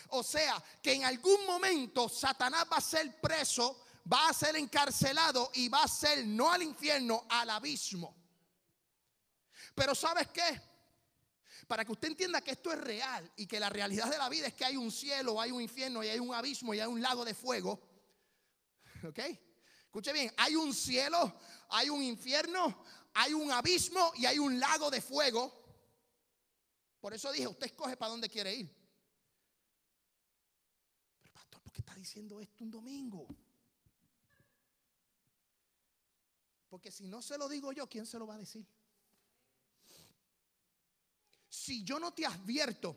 [0.08, 5.50] O sea, que en algún momento Satanás va a ser preso, va a ser encarcelado
[5.54, 8.16] y va a ser no al infierno, al abismo.
[9.74, 10.60] Pero ¿sabes qué?
[11.66, 14.48] Para que usted entienda que esto es real y que la realidad de la vida
[14.48, 17.00] es que hay un cielo, hay un infierno y hay un abismo y hay un
[17.00, 17.80] lago de fuego.
[19.06, 19.18] ¿Ok?
[19.84, 24.90] Escuche bien, hay un cielo, hay un infierno, hay un abismo y hay un lago
[24.90, 25.60] de fuego.
[27.00, 28.76] Por eso dije, usted escoge para dónde quiere ir.
[31.20, 33.26] Pero pastor, ¿por qué está diciendo esto un domingo?
[36.68, 38.66] Porque si no se lo digo yo, ¿quién se lo va a decir?
[41.50, 42.96] si yo no te advierto,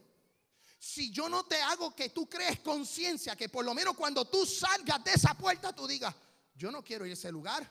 [0.79, 4.45] si yo no te hago que tú crees conciencia, que por lo menos cuando tú
[4.45, 6.15] salgas de esa puerta tú digas,
[6.55, 7.69] yo no quiero ir a ese lugar.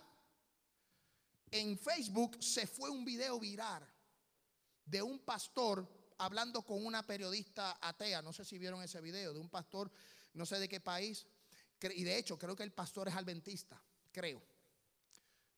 [1.50, 3.86] En Facebook se fue un video viral
[4.84, 9.40] de un pastor hablando con una periodista atea, no sé si vieron ese video, de
[9.40, 9.90] un pastor,
[10.34, 11.26] no sé de qué país,
[11.90, 14.42] y de hecho creo que el pastor es adventista, creo.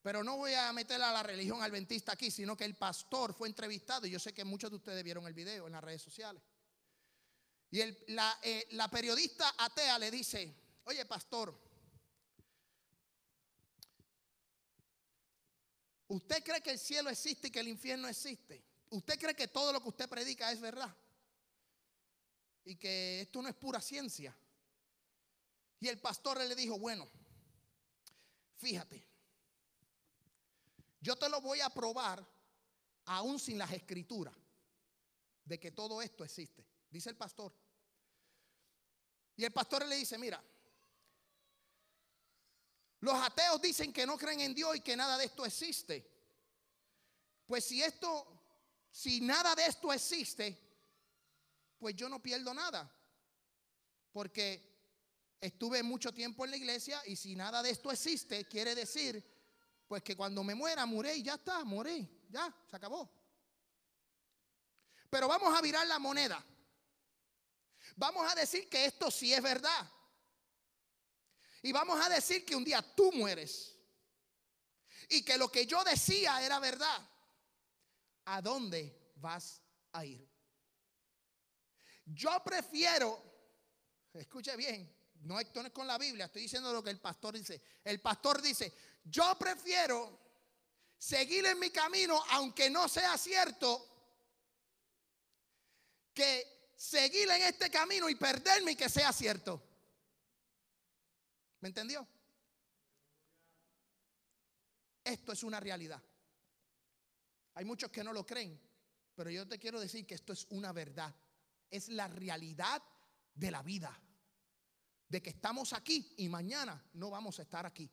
[0.01, 3.47] Pero no voy a meter a la religión adventista aquí, sino que el pastor fue
[3.47, 6.43] entrevistado y yo sé que muchos de ustedes vieron el video en las redes sociales.
[7.71, 7.81] Y
[8.13, 11.59] la, eh, la periodista atea le dice, oye pastor,
[16.07, 18.63] ¿usted cree que el cielo existe y que el infierno existe?
[18.91, 20.95] ¿Usted cree que todo lo que usted predica es verdad?
[22.63, 24.35] Y que esto no es pura ciencia.
[25.79, 27.07] Y el pastor le dijo, bueno,
[28.57, 29.05] fíjate,
[30.99, 32.25] yo te lo voy a probar
[33.05, 34.33] aún sin las escrituras
[35.43, 37.53] de que todo esto existe, dice el pastor.
[39.35, 40.43] Y el pastor le dice, mira,
[43.01, 46.11] los ateos dicen que no creen en Dios y que nada de esto existe.
[47.45, 48.25] Pues si esto,
[48.89, 50.57] si nada de esto existe,
[51.77, 52.91] pues yo no pierdo nada.
[54.11, 54.74] Porque
[55.39, 59.23] estuve mucho tiempo en la iglesia y si nada de esto existe, quiere decir
[59.87, 63.11] pues que cuando me muera, muré y ya está, morí, ya, se acabó.
[65.09, 66.43] Pero vamos a virar la moneda.
[67.95, 69.89] Vamos a decir que esto sí es verdad.
[71.61, 73.75] Y vamos a decir que un día tú mueres.
[75.09, 77.09] Y que lo que yo decía era verdad.
[78.25, 80.27] ¿A dónde vas a ir?
[82.05, 83.19] Yo prefiero,
[84.13, 84.94] escuche bien,
[85.25, 87.59] no esto con la Biblia, estoy diciendo lo que el pastor dice.
[87.83, 88.71] El pastor dice,
[89.03, 90.19] yo prefiero
[90.99, 93.91] seguir en mi camino aunque no sea cierto
[96.13, 99.61] que seguir en este camino y perderme y que sea cierto.
[101.61, 102.07] ¿Me entendió?
[105.03, 106.01] Esto es una realidad.
[107.55, 108.61] Hay muchos que no lo creen,
[109.15, 111.15] pero yo te quiero decir que esto es una verdad.
[111.71, 112.83] Es la realidad
[113.33, 113.99] de la vida.
[115.15, 117.89] De que estamos aquí y mañana no vamos a estar aquí.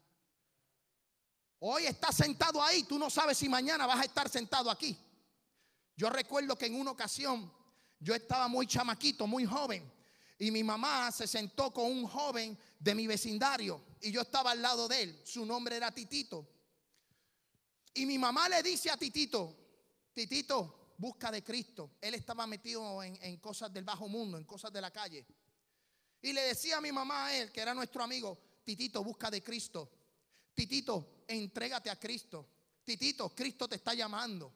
[1.60, 4.98] Hoy estás sentado ahí, tú no sabes si mañana vas a estar sentado aquí.
[5.96, 7.48] Yo recuerdo que en una ocasión
[8.00, 9.88] yo estaba muy chamaquito, muy joven,
[10.36, 14.60] y mi mamá se sentó con un joven de mi vecindario y yo estaba al
[14.60, 15.22] lado de él.
[15.24, 16.44] Su nombre era Titito.
[17.94, 19.56] Y mi mamá le dice a Titito,
[20.12, 21.92] Titito, busca de Cristo.
[22.00, 25.24] Él estaba metido en, en cosas del bajo mundo, en cosas de la calle.
[26.22, 29.42] Y le decía a mi mamá a él, que era nuestro amigo, Titito, busca de
[29.42, 29.90] Cristo.
[30.54, 32.48] Titito, entrégate a Cristo.
[32.84, 34.52] Titito, Cristo te está llamando.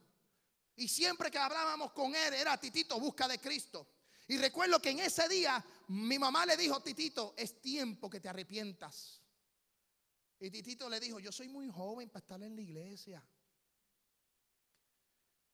[0.77, 3.89] Y siempre que hablábamos con él era, Titito, busca de Cristo.
[4.29, 8.29] Y recuerdo que en ese día mi mamá le dijo, Titito, es tiempo que te
[8.29, 9.21] arrepientas.
[10.39, 13.25] Y Titito le dijo, yo soy muy joven para estar en la iglesia.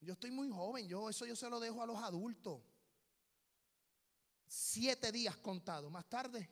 [0.01, 2.61] Yo estoy muy joven, yo eso yo se lo dejo a los adultos.
[4.55, 5.91] Siete días contados.
[5.91, 6.47] Más tarde,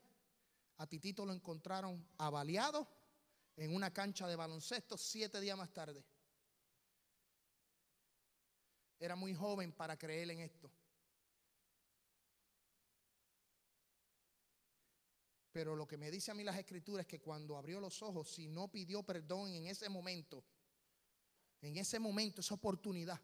[0.78, 2.88] a Titito lo encontraron avaliado
[3.56, 6.02] en una cancha de baloncesto siete días más tarde.
[8.98, 10.72] Era muy joven para creer en esto.
[15.52, 18.30] Pero lo que me dice a mí las escrituras es que cuando abrió los ojos,
[18.30, 20.42] si no pidió perdón en ese momento,
[21.60, 23.20] en ese momento, esa oportunidad,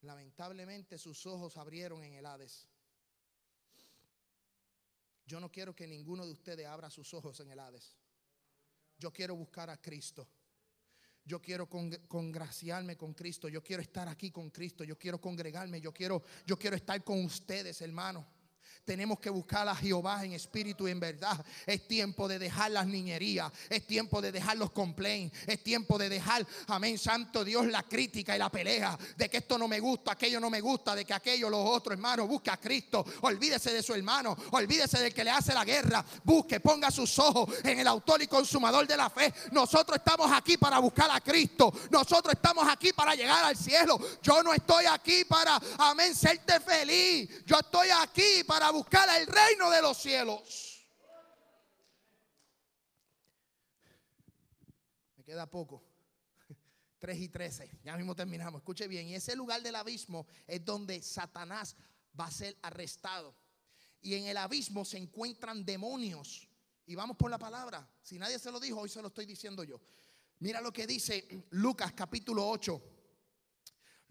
[0.00, 2.71] lamentablemente sus ojos abrieron en el Hades.
[5.32, 7.96] Yo no quiero que ninguno de ustedes abra sus ojos en el Hades.
[8.98, 10.28] Yo quiero buscar a Cristo.
[11.24, 13.48] Yo quiero congraciarme con Cristo.
[13.48, 14.84] Yo quiero estar aquí con Cristo.
[14.84, 15.80] Yo quiero congregarme.
[15.80, 18.26] Yo quiero, yo quiero estar con ustedes, hermanos.
[18.84, 21.44] Tenemos que buscar a Jehová en espíritu y en verdad.
[21.66, 23.52] Es tiempo de dejar las niñerías.
[23.70, 25.38] Es tiempo de dejar los complaints.
[25.46, 28.98] Es tiempo de dejar, amén, santo Dios, la crítica y la pelea.
[29.16, 31.92] De que esto no me gusta, aquello no me gusta, de que aquello, los otros
[31.92, 33.04] hermanos, busca a Cristo.
[33.20, 34.36] Olvídese de su hermano.
[34.50, 36.04] Olvídese del que le hace la guerra.
[36.24, 39.32] Busque, ponga sus ojos en el autor y consumador de la fe.
[39.52, 41.72] Nosotros estamos aquí para buscar a Cristo.
[41.90, 43.98] Nosotros estamos aquí para llegar al cielo.
[44.22, 47.44] Yo no estoy aquí para, amén, serte feliz.
[47.46, 50.86] Yo estoy aquí para buscar el reino de los cielos.
[55.16, 55.82] Me queda poco.
[56.98, 57.80] 3 y 13.
[57.84, 58.60] Ya mismo terminamos.
[58.60, 59.08] Escuche bien.
[59.08, 61.76] Y ese lugar del abismo es donde Satanás
[62.18, 63.34] va a ser arrestado.
[64.00, 66.48] Y en el abismo se encuentran demonios.
[66.86, 67.88] Y vamos por la palabra.
[68.02, 69.80] Si nadie se lo dijo, hoy se lo estoy diciendo yo.
[70.40, 72.91] Mira lo que dice Lucas capítulo 8.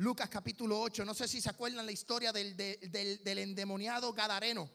[0.02, 1.06] Lucas capítulo 8.
[1.06, 4.68] No sé si se acuerdan la historia del, del, endemoniado Gadareno.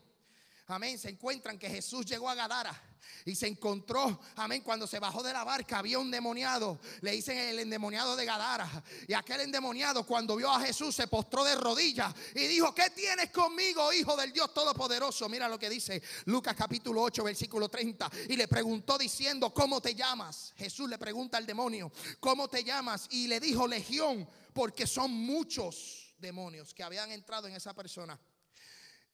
[0.68, 1.00] Amén.
[1.00, 2.80] Se encuentran que Jesús llegó a Gadara
[3.24, 7.36] y se encontró, amén, cuando se bajó de la barca había un endemoniado, le dicen
[7.38, 8.84] el endemoniado de Gadara.
[9.08, 13.30] Y aquel endemoniado cuando vio a Jesús se postró de rodillas y dijo, ¿qué tienes
[13.30, 15.28] conmigo, hijo del Dios Todopoderoso?
[15.28, 18.08] Mira lo que dice Lucas capítulo 8, versículo 30.
[18.28, 20.54] Y le preguntó diciendo, ¿cómo te llamas?
[20.56, 23.08] Jesús le pregunta al demonio, ¿cómo te llamas?
[23.10, 28.18] Y le dijo, Legión porque son muchos demonios que habían entrado en esa persona.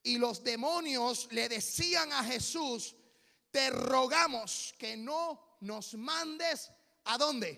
[0.01, 2.95] Y los demonios le decían a Jesús,
[3.51, 6.71] te rogamos que no nos mandes
[7.03, 7.57] a dónde?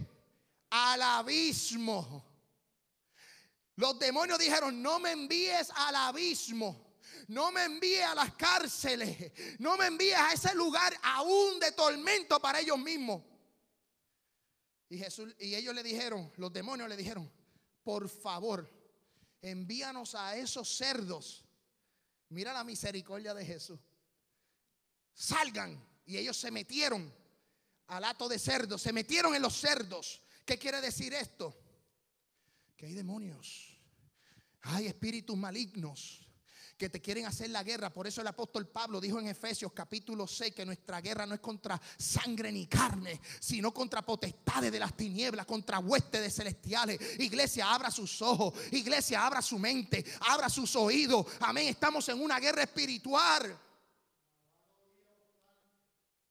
[0.72, 2.26] Al abismo.
[3.76, 6.96] Los demonios dijeron, no me envíes al abismo.
[7.28, 9.32] No me envíes a las cárceles.
[9.60, 13.22] No me envíes a ese lugar aún de tormento para ellos mismos.
[14.90, 17.32] Y Jesús y ellos le dijeron, los demonios le dijeron,
[17.86, 18.68] por favor,
[19.42, 21.46] envíanos a esos cerdos.
[22.30, 23.80] Mira la misericordia de Jesús.
[25.14, 25.82] Salgan.
[26.08, 27.14] Y ellos se metieron
[27.88, 30.22] al hato de cerdos, se metieron en los cerdos.
[30.46, 31.56] ¿Qué quiere decir esto?
[32.76, 33.80] Que hay demonios,
[34.62, 36.25] hay espíritus malignos
[36.78, 37.92] que te quieren hacer la guerra.
[37.92, 41.40] Por eso el apóstol Pablo dijo en Efesios capítulo 6 que nuestra guerra no es
[41.40, 47.00] contra sangre ni carne, sino contra potestades de las tinieblas, contra huestes celestiales.
[47.20, 48.54] Iglesia, abra sus ojos.
[48.72, 51.26] Iglesia, abra su mente, abra sus oídos.
[51.40, 51.68] Amén.
[51.68, 53.58] Estamos en una guerra espiritual.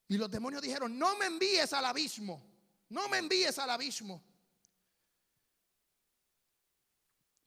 [0.09, 2.45] Y los demonios dijeron, no me envíes al abismo,
[2.90, 4.22] no me envíes al abismo.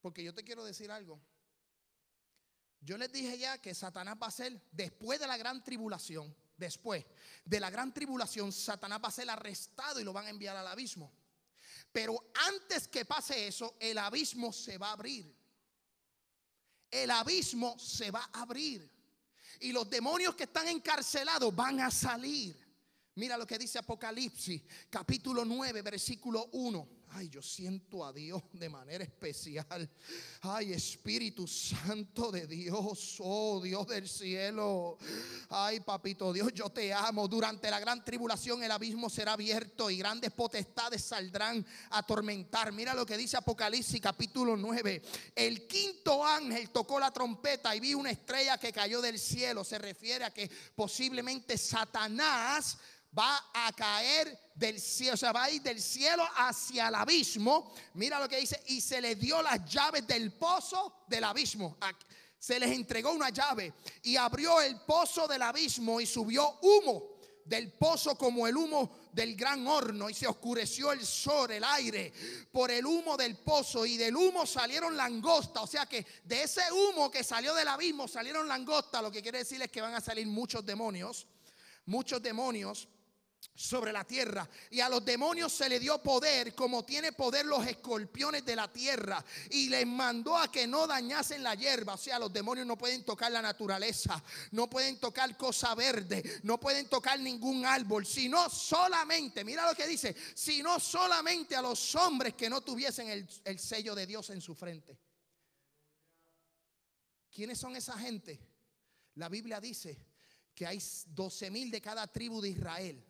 [0.01, 1.21] Porque yo te quiero decir algo.
[2.87, 7.05] Yo les dije ya que Satanás va a ser después de la gran tribulación, después
[7.43, 10.65] de la gran tribulación, Satanás va a ser arrestado y lo van a enviar al
[10.67, 11.11] abismo.
[11.91, 15.35] Pero antes que pase eso, el abismo se va a abrir.
[16.89, 18.89] El abismo se va a abrir.
[19.59, 22.55] Y los demonios que están encarcelados van a salir.
[23.15, 26.96] Mira lo que dice Apocalipsis, capítulo 9, versículo 1.
[27.11, 29.89] Ay, yo siento a Dios de manera especial.
[30.41, 34.97] Ay, Espíritu Santo de Dios, oh Dios del cielo.
[35.49, 37.27] Ay, papito Dios, yo te amo.
[37.27, 42.71] Durante la gran tribulación el abismo será abierto y grandes potestades saldrán a atormentar.
[42.73, 45.01] Mira lo que dice Apocalipsis capítulo 9.
[45.33, 49.63] El quinto ángel tocó la trompeta y vi una estrella que cayó del cielo.
[49.63, 52.77] Se refiere a que posiblemente Satanás
[53.17, 57.73] va a caer del cielo, o sea, va a ir del cielo hacia el abismo.
[57.93, 61.77] Mira lo que dice, y se le dio las llaves del pozo del abismo.
[62.39, 67.71] Se les entregó una llave y abrió el pozo del abismo y subió humo del
[67.71, 72.11] pozo como el humo del gran horno y se oscureció el sol, el aire,
[72.51, 75.63] por el humo del pozo y del humo salieron langostas.
[75.63, 79.01] O sea que de ese humo que salió del abismo salieron langostas.
[79.01, 81.25] Lo que quiere decir es que van a salir muchos demonios,
[81.85, 82.89] muchos demonios
[83.57, 84.47] sobre la tierra.
[84.69, 88.71] Y a los demonios se le dio poder como tiene poder los escorpiones de la
[88.71, 89.23] tierra.
[89.49, 91.95] Y les mandó a que no dañasen la hierba.
[91.95, 96.59] O sea, los demonios no pueden tocar la naturaleza, no pueden tocar cosa verde, no
[96.59, 102.35] pueden tocar ningún árbol, sino solamente, mira lo que dice, sino solamente a los hombres
[102.35, 104.99] que no tuviesen el, el sello de Dios en su frente.
[107.31, 108.39] ¿Quiénes son esa gente?
[109.15, 109.97] La Biblia dice
[110.53, 113.03] que hay 12 mil de cada tribu de Israel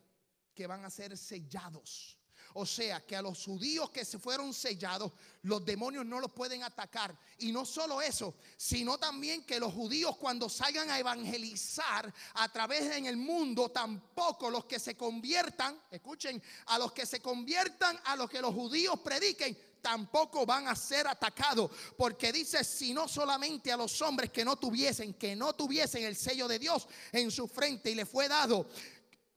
[0.57, 2.17] que van a ser sellados.
[2.55, 5.11] O sea, que a los judíos que se fueron sellados,
[5.43, 7.15] los demonios no los pueden atacar.
[7.37, 12.91] Y no solo eso, sino también que los judíos cuando salgan a evangelizar a través
[12.95, 18.15] en el mundo, tampoco los que se conviertan, escuchen, a los que se conviertan, a
[18.15, 21.69] los que los judíos prediquen, tampoco van a ser atacados.
[21.95, 26.15] Porque dice, si no solamente a los hombres que no tuviesen, que no tuviesen el
[26.15, 28.67] sello de Dios en su frente y le fue dado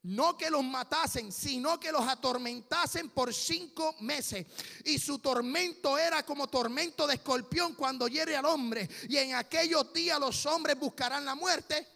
[0.02, 4.46] no que los matasen, sino que los atormentasen por cinco meses.
[4.84, 8.88] Y su tormento era como tormento de escorpión cuando hiere al hombre.
[9.08, 11.86] Y en aquellos días los hombres buscarán la muerte.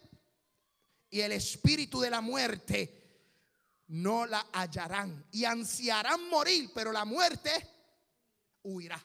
[1.09, 3.05] Y el espíritu de la muerte
[3.87, 5.25] no la hallarán.
[5.31, 7.51] Y ansiarán morir, pero la muerte
[8.61, 9.03] huirá.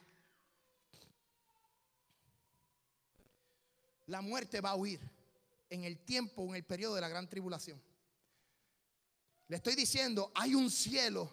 [4.06, 5.00] La muerte va a huir
[5.70, 7.80] en el tiempo, en el periodo de la gran tribulación.
[9.50, 11.28] Le estoy diciendo, hay un cielo,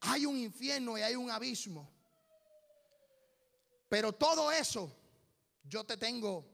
[0.00, 1.86] hay un infierno y hay un abismo.
[3.90, 4.90] Pero todo eso,
[5.64, 6.46] yo te tengo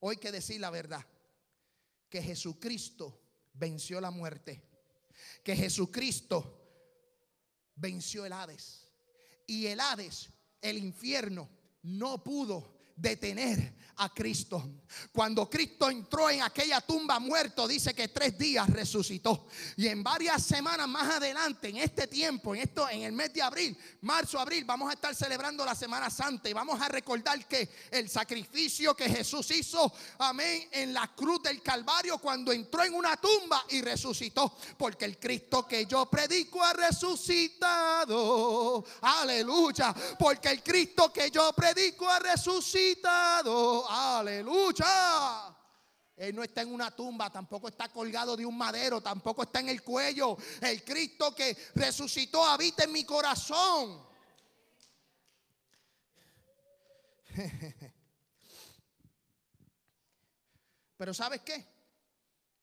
[0.00, 1.04] hoy que decir la verdad.
[2.08, 3.20] Que Jesucristo
[3.52, 4.62] venció la muerte.
[5.44, 6.58] Que Jesucristo
[7.74, 8.90] venció el Hades.
[9.46, 10.30] Y el Hades,
[10.62, 11.46] el infierno,
[11.82, 14.62] no pudo detener a Cristo.
[15.12, 19.46] Cuando Cristo entró en aquella tumba muerto, dice que tres días resucitó.
[19.76, 23.42] Y en varias semanas más adelante, en este tiempo, en esto, en el mes de
[23.42, 27.68] abril, marzo, abril, vamos a estar celebrando la Semana Santa y vamos a recordar que
[27.90, 33.16] el sacrificio que Jesús hizo, amén, en la cruz del Calvario cuando entró en una
[33.16, 34.56] tumba y resucitó.
[34.76, 38.04] Porque el Cristo que yo predico ha resucitado.
[39.02, 39.92] Aleluya.
[40.18, 42.87] Porque el Cristo que yo predico ha resucitado.
[43.88, 45.56] Aleluya.
[46.16, 49.68] Él no está en una tumba, tampoco está colgado de un madero, tampoco está en
[49.68, 50.36] el cuello.
[50.60, 54.04] El Cristo que resucitó habita en mi corazón.
[60.96, 61.64] Pero ¿sabes qué?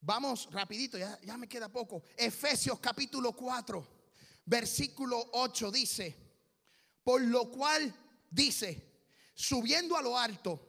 [0.01, 2.03] Vamos rapidito, ya, ya me queda poco.
[2.17, 3.87] Efesios capítulo 4,
[4.45, 6.13] versículo 8 dice,
[7.03, 7.95] por lo cual
[8.29, 8.94] dice,
[9.35, 10.59] subiendo a lo alto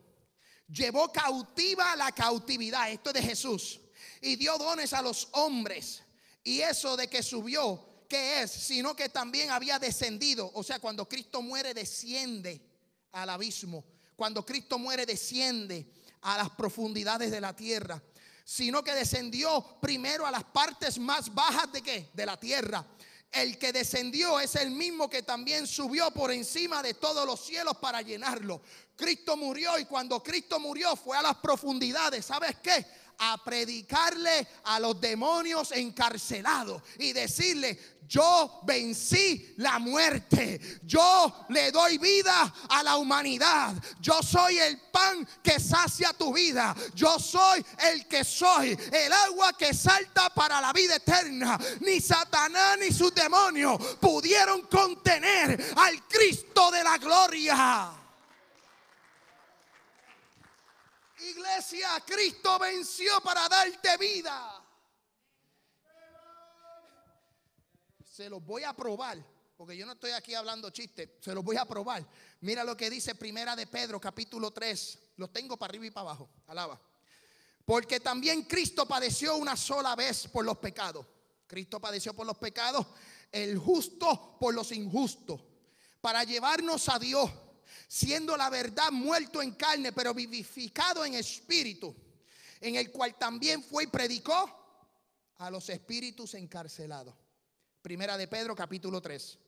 [0.69, 3.81] llevó cautiva la cautividad, esto es de Jesús,
[4.21, 6.03] y dio dones a los hombres.
[6.43, 8.51] Y eso de que subió, ¿qué es?
[8.51, 10.51] Sino que también había descendido.
[10.55, 12.61] O sea, cuando Cristo muere, desciende
[13.13, 13.85] al abismo.
[14.15, 15.93] Cuando Cristo muere, desciende
[16.23, 18.01] a las profundidades de la tierra.
[18.45, 22.11] Sino que descendió primero a las partes más bajas de qué?
[22.15, 22.87] De la tierra
[23.33, 27.77] el que descendió es el mismo que también subió por encima de todos los cielos
[27.77, 28.63] para llenarlo.
[28.97, 32.25] Cristo murió y cuando Cristo murió fue a las profundidades.
[32.25, 32.87] ¿Sabes qué?
[33.19, 40.81] A predicarle a los demonios encarcelados y decirle, yo vencí la muerte.
[40.83, 43.75] Yo le doy vida a la humanidad.
[44.01, 46.75] Yo soy el pan que sacia tu vida.
[46.95, 48.79] Yo soy el que soy.
[48.93, 51.59] El agua que salta para la vida eterna.
[51.81, 58.06] Ni Satanás ni sus demonios pudieron contener al Cristo de la gloria.
[61.31, 64.63] Iglesia, Cristo venció para darte vida.
[68.05, 69.19] Se los voy a probar,
[69.57, 72.07] porque yo no estoy aquí hablando chistes, se los voy a probar.
[72.41, 74.99] Mira lo que dice Primera de Pedro, capítulo 3.
[75.17, 76.31] Los tengo para arriba y para abajo.
[76.47, 76.81] Alaba.
[77.65, 81.05] Porque también Cristo padeció una sola vez por los pecados.
[81.47, 82.87] Cristo padeció por los pecados,
[83.31, 85.41] el justo por los injustos,
[86.01, 87.31] para llevarnos a Dios,
[87.87, 91.95] siendo la verdad muerto en carne, pero vivificado en espíritu,
[92.61, 94.51] en el cual también fue y predicó
[95.39, 97.15] a los espíritus encarcelados
[97.87, 99.39] Primera de Pedro capítulo 3.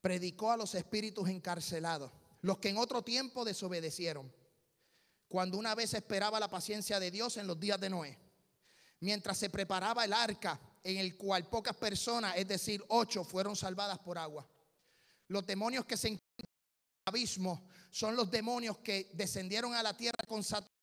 [0.00, 2.12] Predicó a los espíritus encarcelados,
[2.42, 4.32] los que en otro tiempo desobedecieron,
[5.26, 8.16] cuando una vez esperaba la paciencia de Dios en los días de Noé,
[9.00, 13.98] mientras se preparaba el arca en el cual pocas personas, es decir, ocho, fueron salvadas
[13.98, 14.48] por agua.
[15.28, 19.96] Los demonios que se encuentran en el abismo son los demonios que descendieron a la
[19.96, 20.78] tierra con Satanás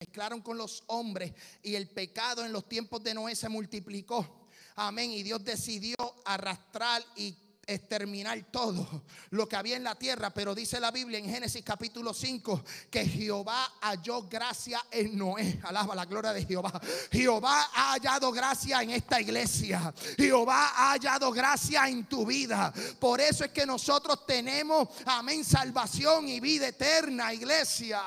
[0.00, 1.32] mezclaron con los hombres
[1.62, 4.46] y el pecado en los tiempos de Noé se multiplicó.
[4.76, 5.10] Amén.
[5.10, 7.36] Y Dios decidió arrastrar y
[7.68, 12.14] exterminar todo lo que había en la tierra, pero dice la Biblia en Génesis capítulo
[12.14, 15.60] 5 que Jehová halló gracia en Noé.
[15.62, 16.80] Alaba la gloria de Jehová.
[17.12, 19.92] Jehová ha hallado gracia en esta iglesia.
[20.16, 22.72] Jehová ha hallado gracia en tu vida.
[22.98, 28.02] Por eso es que nosotros tenemos, amén, salvación y vida eterna, iglesia.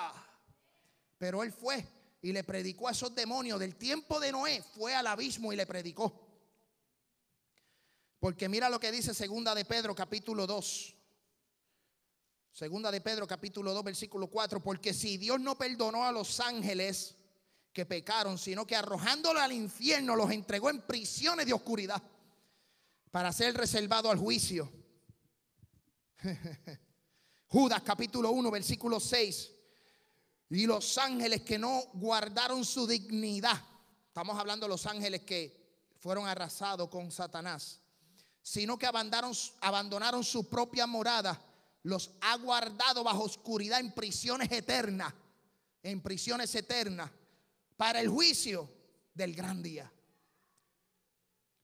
[1.17, 1.87] Pero él fue
[2.23, 5.65] y le predicó a esos demonios del tiempo de Noé, fue al abismo y le
[5.65, 6.30] predicó.
[8.21, 10.95] Porque mira lo que dice segunda de Pedro capítulo 2.
[12.51, 14.61] Segunda de Pedro capítulo 2 versículo 4.
[14.61, 17.15] Porque si Dios no perdonó a los ángeles
[17.73, 21.99] que pecaron, sino que arrojándolo al infierno los entregó en prisiones de oscuridad
[23.09, 24.71] para ser reservado al juicio.
[27.47, 29.51] Judas capítulo 1 versículo 6.
[30.51, 33.59] Y los ángeles que no guardaron su dignidad.
[34.05, 37.81] Estamos hablando de los ángeles que fueron arrasados con Satanás
[38.41, 41.39] sino que abandonaron, su propia morada,
[41.83, 45.13] los ha guardado bajo oscuridad en prisiones eternas,
[45.83, 47.09] en prisiones eternas,
[47.77, 48.69] para el juicio
[49.13, 49.91] del gran día.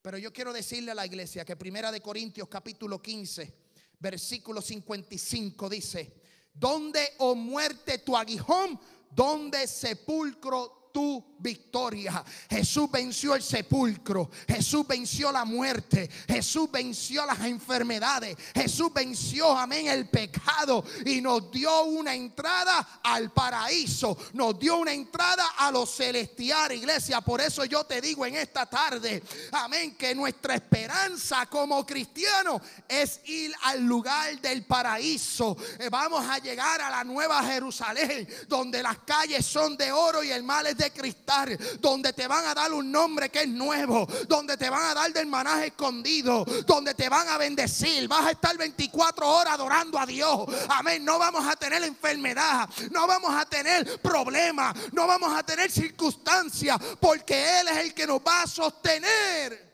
[0.01, 3.53] Pero yo quiero decirle a la iglesia que Primera de Corintios capítulo 15,
[3.99, 6.21] versículo 55 dice,
[6.53, 8.79] ¿dónde, o oh muerte, tu aguijón?
[9.11, 12.23] ¿Dónde sepulcro tu victoria.
[12.49, 14.31] Jesús venció el sepulcro.
[14.47, 16.09] Jesús venció la muerte.
[16.27, 18.35] Jesús venció las enfermedades.
[18.55, 20.83] Jesús venció, amén, el pecado.
[21.05, 24.17] Y nos dio una entrada al paraíso.
[24.33, 27.21] Nos dio una entrada a lo celestial, iglesia.
[27.21, 29.21] Por eso yo te digo en esta tarde,
[29.51, 35.55] amén, que nuestra esperanza como cristianos es ir al lugar del paraíso.
[35.77, 40.31] Eh, vamos a llegar a la nueva Jerusalén, donde las calles son de oro y
[40.31, 44.07] el mal es de cristal, donde te van a dar un nombre que es nuevo,
[44.27, 48.07] donde te van a dar del manaje escondido, donde te van a bendecir.
[48.07, 50.47] Vas a estar 24 horas adorando a Dios.
[50.69, 51.03] Amén.
[51.03, 56.77] No vamos a tener enfermedad, no vamos a tener problemas, no vamos a tener circunstancias,
[56.99, 59.67] porque Él es el que nos va a sostener.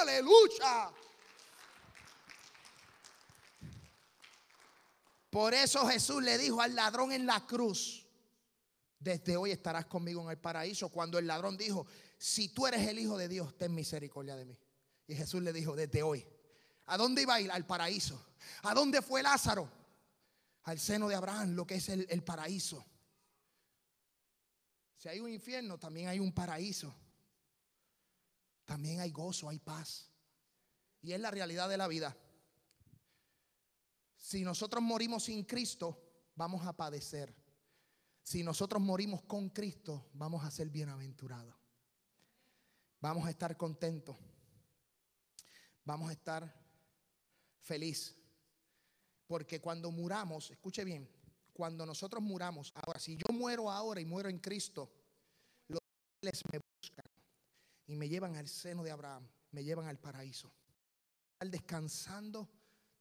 [0.00, 0.90] Aleluya.
[5.30, 7.97] Por eso Jesús le dijo al ladrón en la cruz,
[8.98, 10.88] desde hoy estarás conmigo en el paraíso.
[10.88, 11.86] Cuando el ladrón dijo,
[12.16, 14.58] si tú eres el Hijo de Dios, ten misericordia de mí.
[15.06, 16.26] Y Jesús le dijo, desde hoy.
[16.86, 17.50] ¿A dónde iba a ir?
[17.50, 18.34] Al paraíso.
[18.62, 19.70] ¿A dónde fue Lázaro?
[20.64, 22.84] Al seno de Abraham, lo que es el, el paraíso.
[24.96, 26.94] Si hay un infierno, también hay un paraíso.
[28.64, 30.10] También hay gozo, hay paz.
[31.00, 32.16] Y es la realidad de la vida.
[34.16, 36.02] Si nosotros morimos sin Cristo,
[36.34, 37.34] vamos a padecer
[38.28, 41.54] si nosotros morimos con Cristo, vamos a ser bienaventurados.
[43.00, 44.18] Vamos a estar contentos.
[45.82, 46.54] Vamos a estar
[47.62, 48.14] felices.
[49.26, 51.08] Porque cuando muramos, escuche bien,
[51.54, 54.92] cuando nosotros muramos, ahora, si yo muero ahora y muero en Cristo,
[55.68, 55.80] los
[56.20, 57.06] ángeles me buscan
[57.86, 60.52] y me llevan al seno de Abraham, me llevan al paraíso.
[61.38, 62.46] Al descansando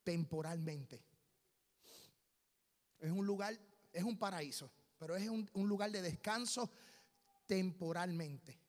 [0.05, 1.03] temporalmente.
[2.99, 3.59] Es un lugar,
[3.91, 6.69] es un paraíso pero es un, lugar de descanso
[7.45, 8.59] temporalmente.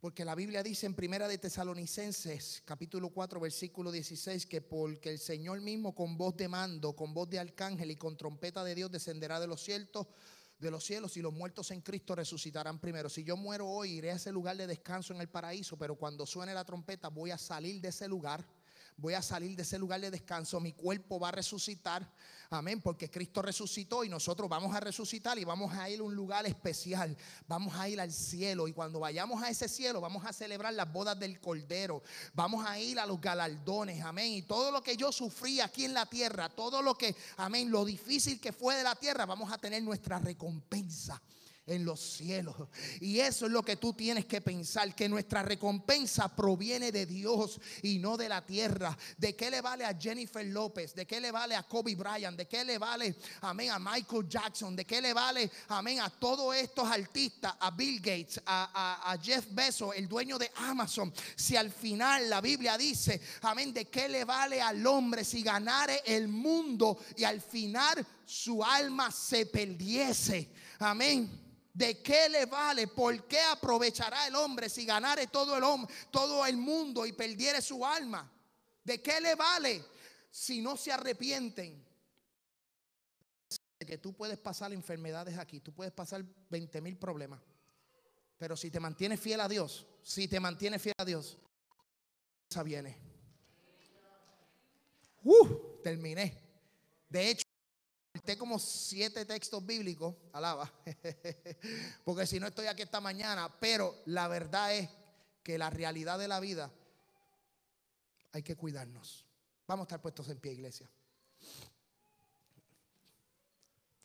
[0.00, 5.18] Porque la Biblia dice en Primera de Tesalonicenses, capítulo 4, versículo 16, que porque el
[5.18, 8.92] Señor mismo con voz de mando, con voz de arcángel y con trompeta de Dios
[8.92, 10.06] descenderá de los cielos,
[10.58, 13.08] de los cielos y los muertos en Cristo resucitarán primero.
[13.08, 16.26] Si yo muero hoy, iré a ese lugar de descanso en el paraíso, pero cuando
[16.26, 18.46] suene la trompeta voy a salir de ese lugar
[18.98, 22.06] voy a salir de ese lugar de descanso, mi cuerpo va a resucitar,
[22.50, 26.14] amén, porque Cristo resucitó y nosotros vamos a resucitar y vamos a ir a un
[26.14, 30.32] lugar especial, vamos a ir al cielo y cuando vayamos a ese cielo vamos a
[30.32, 32.02] celebrar las bodas del Cordero,
[32.34, 35.94] vamos a ir a los galardones, amén, y todo lo que yo sufrí aquí en
[35.94, 39.58] la tierra, todo lo que, amén, lo difícil que fue de la tierra, vamos a
[39.58, 41.22] tener nuestra recompensa
[41.68, 42.56] en los cielos.
[43.00, 47.60] Y eso es lo que tú tienes que pensar, que nuestra recompensa proviene de Dios
[47.82, 48.96] y no de la tierra.
[49.16, 50.94] ¿De qué le vale a Jennifer López?
[50.94, 52.36] ¿De qué le vale a Kobe Bryant?
[52.36, 54.74] ¿De qué le vale, amén, a Michael Jackson?
[54.74, 59.94] ¿De qué le vale, amén, a todos estos artistas, a Bill Gates, a, Jeff Bezos,
[59.96, 61.12] el dueño de Amazon?
[61.36, 66.02] Si al final la Biblia dice, amén, ¿de qué le vale al hombre si ganare
[66.06, 70.50] el mundo y al final su alma se perdiese?
[70.78, 71.47] Amén.
[71.78, 72.88] ¿De qué le vale?
[72.88, 77.62] ¿Por qué aprovechará el hombre si ganare todo el, hombre, todo el mundo y perdiere
[77.62, 78.28] su alma?
[78.82, 79.84] ¿De qué le vale
[80.28, 81.86] si no se arrepienten?
[83.86, 87.40] que tú puedes pasar enfermedades aquí, tú puedes pasar 20 mil problemas.
[88.36, 91.38] Pero si te mantienes fiel a Dios, si te mantienes fiel a Dios,
[92.50, 92.98] esa viene.
[95.22, 96.36] Uh, terminé.
[97.08, 97.47] De hecho,
[98.36, 100.70] Como siete textos bíblicos, alaba,
[102.04, 104.90] porque si no estoy aquí esta mañana, pero la verdad es
[105.42, 106.70] que la realidad de la vida
[108.32, 109.24] hay que cuidarnos.
[109.66, 110.90] Vamos a estar puestos en pie, iglesia.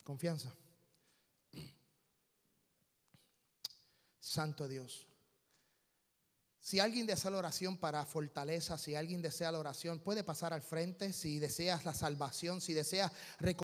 [0.02, 0.54] Confianza.
[4.20, 5.06] Santo Dios.
[6.64, 10.62] Si alguien desea la oración para fortaleza, si alguien desea la oración, puede pasar al
[10.62, 11.12] frente.
[11.12, 13.12] Si deseas la salvación, si deseas